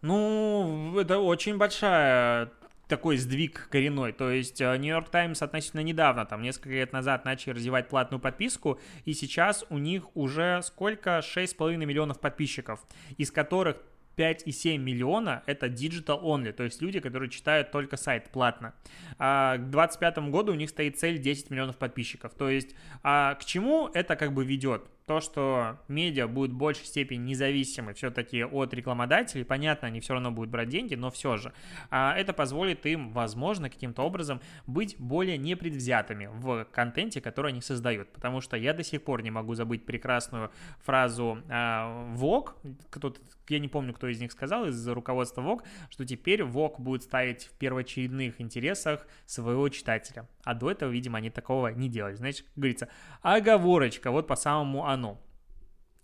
ну, 0.00 0.98
это 0.98 1.18
очень 1.18 1.58
большая 1.58 2.50
такой 2.88 3.16
сдвиг 3.16 3.68
коренной. 3.70 4.12
То 4.12 4.30
есть 4.30 4.60
э, 4.60 4.76
New 4.76 4.90
York 4.90 5.10
Times 5.10 5.40
относительно 5.42 5.80
недавно, 5.80 6.26
там 6.26 6.42
несколько 6.42 6.70
лет 6.70 6.92
назад 6.92 7.24
начали 7.24 7.54
развивать 7.54 7.88
платную 7.88 8.20
подписку, 8.20 8.78
и 9.04 9.14
сейчас 9.14 9.64
у 9.70 9.78
них 9.78 10.14
уже 10.14 10.60
сколько? 10.62 11.18
6,5 11.20 11.76
миллионов 11.76 12.20
подписчиков, 12.20 12.84
из 13.16 13.30
которых 13.30 13.78
5,7 14.16 14.78
миллиона 14.78 15.42
это 15.46 15.66
digital 15.66 16.22
only, 16.22 16.52
то 16.52 16.64
есть 16.64 16.82
люди, 16.82 17.00
которые 17.00 17.30
читают 17.30 17.70
только 17.70 17.96
сайт 17.96 18.30
платно. 18.30 18.74
А 19.18 19.56
к 19.56 19.70
2025 19.70 20.18
году 20.30 20.52
у 20.52 20.56
них 20.56 20.70
стоит 20.70 20.98
цель 20.98 21.18
10 21.18 21.50
миллионов 21.50 21.76
подписчиков. 21.76 22.34
То 22.34 22.48
есть 22.48 22.74
а 23.02 23.34
к 23.34 23.44
чему 23.44 23.88
это 23.92 24.16
как 24.16 24.32
бы 24.32 24.44
ведет? 24.44 24.82
То, 25.06 25.20
что 25.20 25.78
медиа 25.88 26.28
будет 26.28 26.52
в 26.52 26.56
большей 26.56 26.86
степени 26.86 27.30
независимы 27.30 27.94
все-таки 27.94 28.44
от 28.44 28.74
рекламодателей, 28.74 29.44
понятно, 29.44 29.88
они 29.88 30.00
все 30.00 30.14
равно 30.14 30.30
будут 30.30 30.50
брать 30.50 30.68
деньги, 30.68 30.94
но 30.94 31.10
все 31.10 31.36
же, 31.36 31.52
а 31.90 32.14
это 32.16 32.32
позволит 32.32 32.86
им, 32.86 33.12
возможно, 33.12 33.68
каким-то 33.68 34.02
образом 34.02 34.40
быть 34.66 34.96
более 34.98 35.38
непредвзятыми 35.38 36.30
в 36.32 36.64
контенте, 36.66 37.20
который 37.20 37.52
они 37.52 37.60
создают, 37.60 38.12
потому 38.12 38.40
что 38.40 38.56
я 38.56 38.72
до 38.74 38.84
сих 38.84 39.02
пор 39.02 39.22
не 39.22 39.30
могу 39.30 39.54
забыть 39.54 39.84
прекрасную 39.84 40.50
фразу 40.80 41.38
а, 41.48 42.14
Vogue, 42.14 42.54
кто 42.90 43.14
я 43.48 43.58
не 43.58 43.68
помню, 43.68 43.92
кто 43.92 44.08
из 44.08 44.20
них 44.20 44.32
сказал, 44.32 44.66
из 44.66 44.86
руководства 44.88 45.42
Vogue, 45.42 45.62
что 45.90 46.04
теперь 46.04 46.42
Vogue 46.42 46.80
будет 46.80 47.02
ставить 47.02 47.44
в 47.44 47.52
первоочередных 47.58 48.40
интересах 48.40 49.06
своего 49.26 49.68
читателя. 49.68 50.28
А 50.44 50.54
до 50.54 50.70
этого, 50.70 50.90
видимо, 50.90 51.18
они 51.18 51.30
такого 51.30 51.68
не 51.68 51.88
делали. 51.88 52.14
Значит, 52.14 52.46
говорится, 52.56 52.88
оговорочка. 53.20 54.10
Вот 54.10 54.26
по 54.26 54.36
самому 54.36 54.86
оно. 54.92 55.20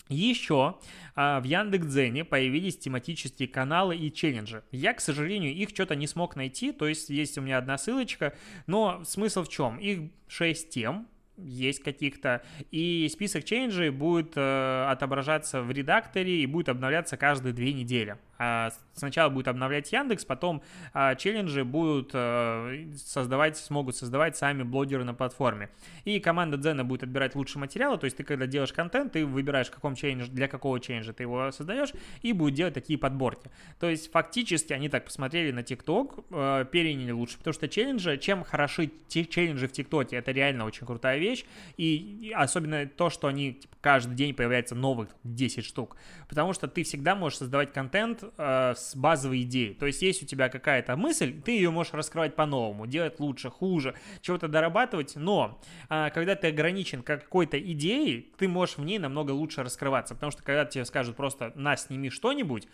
Еще 0.08 0.76
а, 1.14 1.40
в 1.40 1.44
Яндекс.Дзене 1.44 2.24
появились 2.24 2.78
тематические 2.78 3.46
каналы 3.48 3.96
и 3.96 4.12
челленджи. 4.12 4.62
Я, 4.72 4.94
к 4.94 5.00
сожалению, 5.00 5.54
их 5.54 5.68
что-то 5.70 5.94
не 5.96 6.06
смог 6.06 6.34
найти, 6.34 6.72
то 6.72 6.86
есть 6.86 7.10
есть 7.10 7.36
у 7.36 7.42
меня 7.42 7.58
одна 7.58 7.76
ссылочка, 7.76 8.34
но 8.66 9.04
смысл 9.04 9.44
в 9.44 9.48
чем? 9.50 9.78
Их 9.78 10.10
6 10.28 10.70
тем, 10.70 11.08
есть 11.36 11.82
каких-то, 11.82 12.42
и 12.70 13.08
список 13.12 13.44
челленджей 13.44 13.90
будет 13.90 14.32
э, 14.36 14.86
отображаться 14.88 15.62
в 15.62 15.70
редакторе 15.70 16.40
и 16.40 16.46
будет 16.46 16.70
обновляться 16.70 17.16
каждые 17.16 17.52
две 17.52 17.72
недели. 17.72 18.16
А 18.38 18.70
сначала 18.94 19.30
будет 19.30 19.48
обновлять 19.48 19.90
Яндекс, 19.92 20.24
потом 20.24 20.62
а, 20.92 21.14
челленджи 21.16 21.64
будут 21.64 22.10
а, 22.14 22.72
создавать, 22.96 23.56
смогут 23.56 23.96
создавать 23.96 24.36
сами 24.36 24.62
блогеры 24.62 25.04
на 25.04 25.14
платформе. 25.14 25.70
И 26.04 26.20
команда 26.20 26.56
Дзена 26.56 26.84
будет 26.84 27.02
отбирать 27.02 27.34
лучшие 27.34 27.60
материалы, 27.60 27.98
то 27.98 28.04
есть 28.04 28.16
ты 28.16 28.22
когда 28.22 28.46
делаешь 28.46 28.72
контент, 28.72 29.12
ты 29.12 29.26
выбираешь, 29.26 29.68
в 29.68 29.72
каком 29.72 29.96
челлендж, 29.96 30.28
для 30.28 30.46
какого 30.46 30.78
челленджа 30.78 31.12
ты 31.12 31.24
его 31.24 31.50
создаешь, 31.50 31.90
и 32.22 32.32
будет 32.32 32.54
делать 32.54 32.74
такие 32.74 32.98
подборки. 32.98 33.50
То 33.80 33.88
есть 33.90 34.10
фактически 34.10 34.72
они 34.72 34.88
так 34.88 35.04
посмотрели 35.04 35.50
на 35.50 35.62
ТикТок, 35.62 36.24
э, 36.30 36.64
переняли 36.70 37.10
лучше, 37.10 37.38
потому 37.38 37.54
что 37.54 37.68
челленджи, 37.68 38.18
чем 38.18 38.44
хороши 38.44 38.90
челленджи 39.08 39.66
в 39.66 39.72
ТикТоке, 39.72 40.16
это 40.16 40.30
реально 40.30 40.64
очень 40.64 40.86
крутая 40.86 41.18
вещь, 41.18 41.44
и 41.76 42.32
особенно 42.36 42.86
то, 42.86 43.10
что 43.10 43.26
они 43.26 43.54
типа, 43.54 43.76
каждый 43.80 44.14
день 44.14 44.34
появляется 44.34 44.76
новых 44.76 45.08
10 45.24 45.64
штук, 45.64 45.96
потому 46.28 46.52
что 46.52 46.68
ты 46.68 46.84
всегда 46.84 47.16
можешь 47.16 47.38
создавать 47.38 47.72
контент 47.72 48.27
э, 48.36 48.74
с 48.76 48.94
базовой 48.96 49.42
идеей. 49.42 49.74
То 49.74 49.86
есть 49.86 50.02
есть 50.02 50.22
у 50.22 50.26
тебя 50.26 50.48
какая-то 50.48 50.96
мысль, 50.96 51.40
ты 51.40 51.52
ее 51.52 51.70
можешь 51.70 51.92
раскрывать 51.92 52.36
по-новому, 52.36 52.86
делать 52.86 53.20
лучше, 53.20 53.50
хуже, 53.50 53.94
чего-то 54.20 54.48
дорабатывать, 54.48 55.16
но 55.16 55.60
э, 55.88 56.10
когда 56.12 56.34
ты 56.34 56.48
ограничен 56.48 57.02
какой-то 57.02 57.58
идеей, 57.60 58.32
ты 58.36 58.48
можешь 58.48 58.78
в 58.78 58.84
ней 58.84 58.98
намного 58.98 59.32
лучше 59.32 59.62
раскрываться, 59.62 60.14
потому 60.14 60.32
что 60.32 60.42
когда 60.42 60.64
тебе 60.64 60.84
скажут 60.84 61.16
просто 61.16 61.52
«на, 61.54 61.76
сними 61.76 62.10
что-нибудь», 62.10 62.68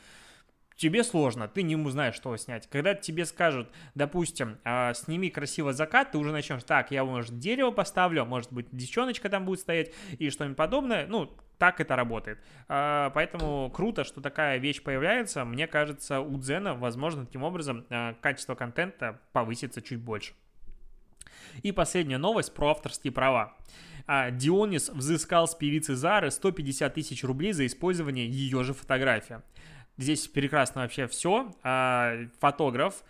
тебе 0.76 1.04
сложно, 1.04 1.48
ты 1.48 1.62
не 1.62 1.74
знаешь, 1.90 2.14
что 2.14 2.36
снять. 2.36 2.68
Когда 2.68 2.94
тебе 2.94 3.24
скажут, 3.24 3.68
допустим, 3.94 4.58
э, 4.64 4.92
сними 4.94 5.30
красиво 5.30 5.72
закат, 5.72 6.12
ты 6.12 6.18
уже 6.18 6.32
начнешь, 6.32 6.64
так, 6.64 6.90
я, 6.90 7.04
может, 7.04 7.38
дерево 7.38 7.70
поставлю, 7.70 8.24
может 8.24 8.52
быть, 8.52 8.66
девчоночка 8.72 9.28
там 9.28 9.44
будет 9.44 9.60
стоять 9.60 9.92
и 10.18 10.30
что-нибудь 10.30 10.56
подобное. 10.56 11.06
Ну, 11.06 11.30
так 11.58 11.80
это 11.80 11.96
работает. 11.96 12.38
Э, 12.68 13.10
поэтому 13.14 13.70
круто, 13.70 14.04
что 14.04 14.20
такая 14.20 14.58
вещь 14.58 14.82
появляется. 14.82 15.44
Мне 15.44 15.66
кажется, 15.66 16.20
у 16.20 16.38
Дзена, 16.38 16.74
возможно, 16.74 17.26
таким 17.26 17.42
образом 17.42 17.86
э, 17.90 18.14
качество 18.20 18.54
контента 18.54 19.20
повысится 19.32 19.80
чуть 19.82 20.00
больше. 20.00 20.32
И 21.62 21.72
последняя 21.72 22.18
новость 22.18 22.52
про 22.54 22.70
авторские 22.70 23.12
права. 23.12 23.56
А, 24.06 24.30
Дионис 24.30 24.90
взыскал 24.90 25.48
с 25.48 25.54
певицы 25.54 25.94
Зары 25.94 26.30
150 26.30 26.92
тысяч 26.92 27.24
рублей 27.24 27.52
за 27.52 27.64
использование 27.66 28.28
ее 28.28 28.62
же 28.64 28.74
фотографии. 28.74 29.40
Здесь 29.96 30.26
прекрасно 30.26 30.82
вообще 30.82 31.06
все. 31.06 31.52
А, 31.62 32.16
фотограф 32.40 33.04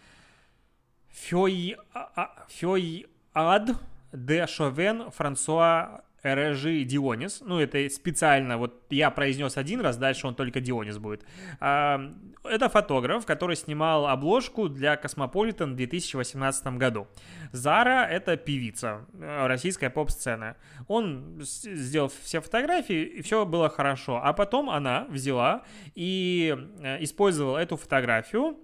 Фёй, 1.11 1.77
а, 1.93 2.47
Фёй 2.49 3.07
Ад 3.33 3.71
де 4.13 4.47
Шовен 4.47 5.11
Франсуа 5.11 6.03
Режи 6.25 6.85
Дионис. 6.85 7.43
Ну, 7.45 7.61
это 7.61 7.89
специально, 7.91 8.57
вот 8.57 8.83
я 8.89 9.11
произнес 9.11 9.59
один 9.59 9.81
раз, 9.83 9.99
дальше 9.99 10.27
он 10.27 10.35
только 10.35 10.61
Дионис 10.61 10.97
будет. 10.97 11.25
А, 11.61 12.01
это 12.45 12.71
фотограф, 12.71 13.27
который 13.27 13.57
снимал 13.57 14.07
обложку 14.07 14.71
для 14.71 14.97
Космополитен 14.97 15.75
в 15.75 15.77
2018 15.77 16.79
году. 16.79 17.07
Зара— 17.53 18.07
это 18.11 18.39
певица, 18.39 19.07
э, 19.13 19.47
российская 19.47 19.91
поп-сцена. 19.91 20.57
Он 20.89 21.41
сделал 21.41 22.11
все 22.23 22.41
фотографии, 22.41 23.03
и 23.03 23.23
все 23.23 23.45
было 23.45 23.69
хорошо. 23.69 24.21
А 24.23 24.33
потом 24.33 24.71
она 24.71 25.07
взяла 25.11 25.63
и 25.95 26.57
э, 26.81 27.05
использовала 27.05 27.59
эту 27.59 27.77
фотографию 27.77 28.57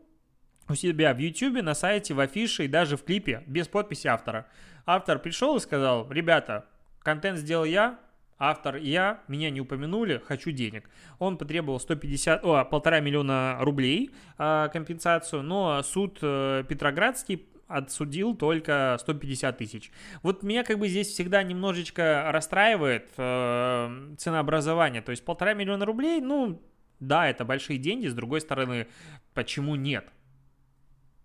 у 0.71 0.75
себя 0.75 1.13
в 1.13 1.19
YouTube, 1.19 1.63
на 1.63 1.75
сайте, 1.75 2.15
в 2.15 2.21
афише 2.21 2.65
и 2.65 2.69
даже 2.69 2.97
в 2.97 3.05
клипе 3.05 3.43
без 3.47 3.69
подписи 3.69 4.07
автора. 4.07 4.47
Автор 4.87 5.19
пришел 5.19 5.57
и 5.57 5.61
сказал, 5.61 6.11
ребята, 6.11 6.65
контент 7.03 7.39
сделал 7.39 7.65
я, 7.65 7.99
автор 8.39 8.77
я, 8.77 9.21
меня 9.29 9.51
не 9.51 9.61
упомянули, 9.61 10.21
хочу 10.27 10.51
денег. 10.51 10.89
Он 11.19 11.37
потребовал 11.37 11.79
150, 11.79 12.45
о, 12.45 12.65
полтора 12.65 13.01
миллиона 13.01 13.59
рублей 13.61 14.11
э, 14.39 14.69
компенсацию, 14.73 15.43
но 15.43 15.83
суд 15.83 16.19
э, 16.23 16.65
Петроградский 16.69 17.47
отсудил 17.69 18.35
только 18.35 18.97
150 18.99 19.59
тысяч. 19.59 19.93
Вот 20.23 20.43
меня 20.43 20.65
как 20.65 20.79
бы 20.79 20.89
здесь 20.89 21.09
всегда 21.09 21.43
немножечко 21.43 22.31
расстраивает 22.33 23.11
э, 23.17 24.15
ценообразование. 24.19 25.03
То 25.03 25.11
есть 25.11 25.25
полтора 25.25 25.55
миллиона 25.55 25.85
рублей, 25.85 26.21
ну, 26.21 26.61
да, 26.99 27.29
это 27.29 27.45
большие 27.45 27.79
деньги, 27.79 28.09
с 28.09 28.15
другой 28.15 28.41
стороны, 28.41 28.89
почему 29.35 29.77
нет? 29.77 30.11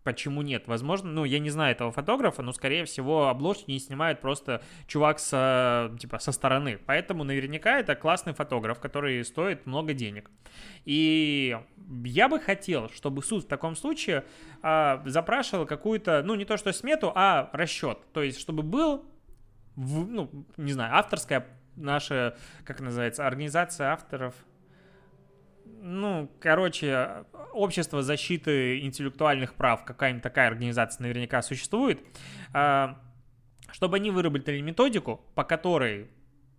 Почему 0.05 0.43
нет? 0.43 0.67
Возможно, 0.67 1.09
ну, 1.09 1.25
я 1.25 1.39
не 1.39 1.49
знаю 1.49 1.71
этого 1.71 1.91
фотографа, 1.91 2.43
но, 2.43 2.53
скорее 2.53 2.85
всего, 2.85 3.27
обложки 3.27 3.71
не 3.71 3.79
снимает 3.79 4.21
просто 4.21 4.61
чувак 4.85 5.17
со, 5.17 5.91
типа, 5.99 6.19
со 6.19 6.31
стороны. 6.31 6.77
Поэтому 6.85 7.23
наверняка 7.23 7.79
это 7.79 7.95
классный 7.95 8.33
фотограф, 8.33 8.79
который 8.79 9.25
стоит 9.25 9.65
много 9.65 9.93
денег. 9.93 10.29
И 10.85 11.57
я 12.03 12.29
бы 12.29 12.39
хотел, 12.39 12.89
чтобы 12.91 13.23
суд 13.23 13.45
в 13.45 13.47
таком 13.47 13.75
случае 13.75 14.25
а, 14.61 15.01
запрашивал 15.07 15.65
какую-то, 15.65 16.21
ну, 16.23 16.35
не 16.35 16.45
то 16.45 16.55
что 16.57 16.71
смету, 16.71 17.11
а 17.15 17.49
расчет. 17.51 17.97
То 18.13 18.21
есть, 18.21 18.39
чтобы 18.39 18.61
был, 18.61 19.05
в, 19.75 20.05
ну, 20.05 20.29
не 20.55 20.73
знаю, 20.73 20.95
авторская 20.97 21.47
наша, 21.75 22.37
как 22.63 22.79
называется, 22.79 23.25
организация 23.25 23.91
авторов, 23.91 24.35
ну, 25.85 26.31
короче, 26.39 27.25
общество 27.53 28.01
защиты 28.01 28.79
интеллектуальных 28.79 29.53
прав, 29.53 29.85
какая-нибудь 29.85 30.23
такая 30.23 30.47
организация 30.47 31.03
наверняка 31.03 31.43
существует, 31.43 31.99
а, 32.53 32.99
чтобы 33.71 33.97
они 33.97 34.09
выработали 34.09 34.59
методику, 34.61 35.21
по 35.35 35.43
которой 35.43 36.09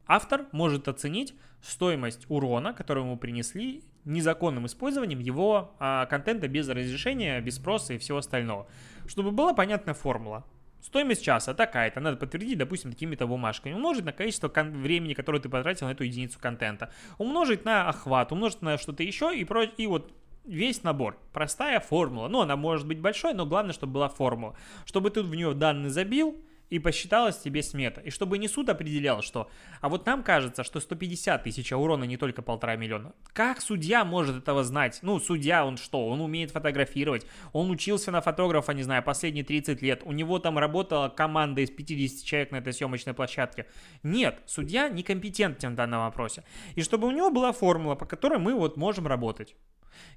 автор 0.07 0.47
может 0.53 0.87
оценить 0.87 1.35
стоимость 1.61 2.25
урона, 2.29 2.73
который 2.73 3.03
ему 3.03 3.17
принесли 3.17 3.83
незаконным 4.05 4.67
использованием 4.67 5.19
его 5.19 5.75
а, 5.81 6.07
контента 6.07 6.47
без 6.47 6.69
разрешения, 6.69 7.41
без 7.41 7.57
спроса 7.57 7.95
и 7.95 7.99
всего 7.99 8.19
остального. 8.19 8.69
Чтобы 9.09 9.33
была 9.33 9.55
понятная 9.55 9.95
формула. 9.95 10.47
Стоимость 10.81 11.25
часа 11.25 11.53
такая-то, 11.55 12.01
надо 12.01 12.17
подтвердить, 12.17 12.59
допустим, 12.59 12.93
такими-то 12.93 13.27
бумажками. 13.27 13.75
Умножить 13.75 14.05
на 14.05 14.12
количество 14.12 14.49
времени, 14.49 15.15
которое 15.15 15.41
ты 15.41 15.49
потратил 15.49 15.87
на 15.87 15.93
эту 15.93 16.05
единицу 16.05 16.39
контента. 16.39 16.93
Умножить 17.19 17.65
на 17.65 17.89
охват, 17.89 18.33
умножить 18.33 18.62
на 18.62 18.79
что-то 18.79 19.03
еще 19.03 19.37
и, 19.37 19.45
про... 19.45 19.65
и 19.65 19.87
вот 19.87 20.12
весь 20.45 20.83
набор. 20.83 21.19
Простая 21.33 21.81
формула. 21.81 22.29
Ну, 22.29 22.41
она 22.41 22.57
может 22.57 22.87
быть 22.87 23.01
большой, 23.01 23.35
но 23.35 23.47
главное, 23.47 23.73
чтобы 23.73 23.95
была 23.95 24.09
формула. 24.09 24.57
Чтобы 24.85 25.11
ты 25.11 25.23
в 25.23 25.35
нее 25.35 25.55
данные 25.55 25.91
забил, 25.91 26.41
и 26.70 26.79
посчиталась 26.79 27.38
тебе 27.38 27.62
смета. 27.62 28.00
И 28.00 28.11
чтобы 28.11 28.38
не 28.38 28.48
суд 28.48 28.68
определял, 28.68 29.22
что... 29.22 29.50
А 29.81 29.88
вот 29.88 30.07
нам 30.07 30.22
кажется, 30.22 30.64
что 30.64 30.81
150 30.81 31.44
тысяч, 31.44 31.72
а 31.72 31.76
урона 31.76 32.05
не 32.05 32.16
только 32.16 32.42
полтора 32.42 32.76
миллиона. 32.76 33.12
Как 33.33 33.61
судья 33.61 34.05
может 34.05 34.37
этого 34.37 34.64
знать? 34.64 34.98
Ну, 35.02 35.18
судья, 35.20 35.64
он 35.64 35.76
что? 35.76 36.09
Он 36.09 36.20
умеет 36.20 36.50
фотографировать. 36.50 37.26
Он 37.52 37.70
учился 37.70 38.11
на 38.11 38.20
фотографа, 38.20 38.72
не 38.72 38.83
знаю, 38.83 39.02
последние 39.02 39.44
30 39.44 39.83
лет. 39.83 40.02
У 40.05 40.12
него 40.12 40.38
там 40.38 40.59
работала 40.59 41.09
команда 41.09 41.61
из 41.61 41.70
50 41.70 42.24
человек 42.24 42.50
на 42.50 42.57
этой 42.57 42.72
съемочной 42.72 43.14
площадке. 43.14 43.66
Нет, 44.02 44.40
судья 44.46 44.88
некомпетентен 44.88 45.72
в 45.72 45.76
данном 45.76 46.00
вопросе. 46.00 46.44
И 46.74 46.83
чтобы 46.83 47.07
у 47.07 47.11
него 47.11 47.31
была 47.31 47.52
формула, 47.52 47.94
по 47.94 48.07
которой 48.07 48.38
мы 48.38 48.55
вот 48.55 48.76
можем 48.76 49.07
работать. 49.07 49.55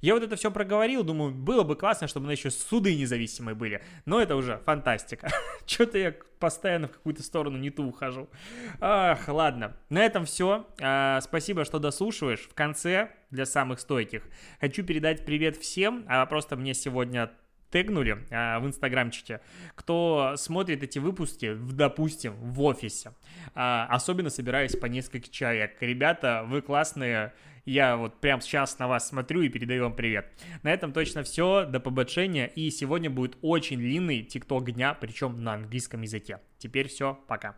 Я 0.02 0.14
вот 0.14 0.24
это 0.24 0.36
все 0.36 0.52
проговорил, 0.52 1.04
думаю, 1.04 1.34
было 1.34 1.64
бы 1.64 1.76
классно, 1.76 2.08
чтобы 2.08 2.28
на 2.28 2.32
еще 2.32 2.52
суды 2.52 2.96
независимые 2.96 3.56
были. 3.56 3.84
Но 4.06 4.22
это 4.22 4.36
уже 4.36 4.62
фантастика. 4.66 5.30
Что-то 5.66 5.98
я 5.98 6.16
постоянно 6.40 6.88
в 6.88 6.92
какую-то 6.92 7.24
сторону 7.24 7.58
не 7.58 7.70
ту 7.70 7.86
ухожу. 7.86 8.30
Ах, 8.80 9.28
ладно. 9.28 9.76
На 9.90 10.06
этом 10.06 10.26
все. 10.26 10.68
А, 10.82 11.20
спасибо, 11.22 11.66
что 11.66 11.80
дослушиваешь. 11.80 12.42
В 12.42 12.54
конце, 12.54 13.12
для 13.30 13.46
самых 13.46 13.80
стойких, 13.80 14.24
хочу 14.60 14.84
передать 14.84 15.26
привет 15.26 15.58
всем. 15.58 16.06
А 16.08 16.26
просто 16.26 16.56
мне 16.56 16.74
сегодня 16.74 17.32
тегнули 17.72 18.26
а, 18.32 18.60
в 18.60 18.66
инстаграмчике, 18.66 19.42
кто 19.76 20.34
смотрит 20.38 20.84
эти 20.84 21.00
выпуски, 21.00 21.54
в, 21.54 21.74
допустим, 21.74 22.34
в 22.34 22.62
офисе. 22.64 23.14
А, 23.54 23.88
особенно 23.90 24.30
собираюсь 24.30 24.76
по 24.76 24.88
несколько 24.88 25.30
человек. 25.30 25.78
Ребята, 25.80 26.46
вы 26.48 26.62
классные, 26.62 27.34
я 27.70 27.98
вот 27.98 28.20
прямо 28.20 28.42
сейчас 28.42 28.78
на 28.80 28.88
вас 28.88 29.08
смотрю 29.08 29.42
и 29.42 29.50
передаю 29.50 29.84
вам 29.84 29.96
привет. 29.96 30.32
На 30.64 30.72
этом 30.72 30.92
точно 30.92 31.24
все. 31.24 31.66
До 31.66 31.80
побочения. 31.80 32.48
И 32.48 32.70
сегодня 32.72 33.10
будет 33.10 33.38
очень 33.42 33.78
длинный 33.78 34.24
тикток 34.24 34.72
дня, 34.72 34.94
причем 34.94 35.44
на 35.44 35.54
английском 35.54 36.02
языке. 36.02 36.40
Теперь 36.58 36.88
все. 36.88 37.20
Пока. 37.28 37.56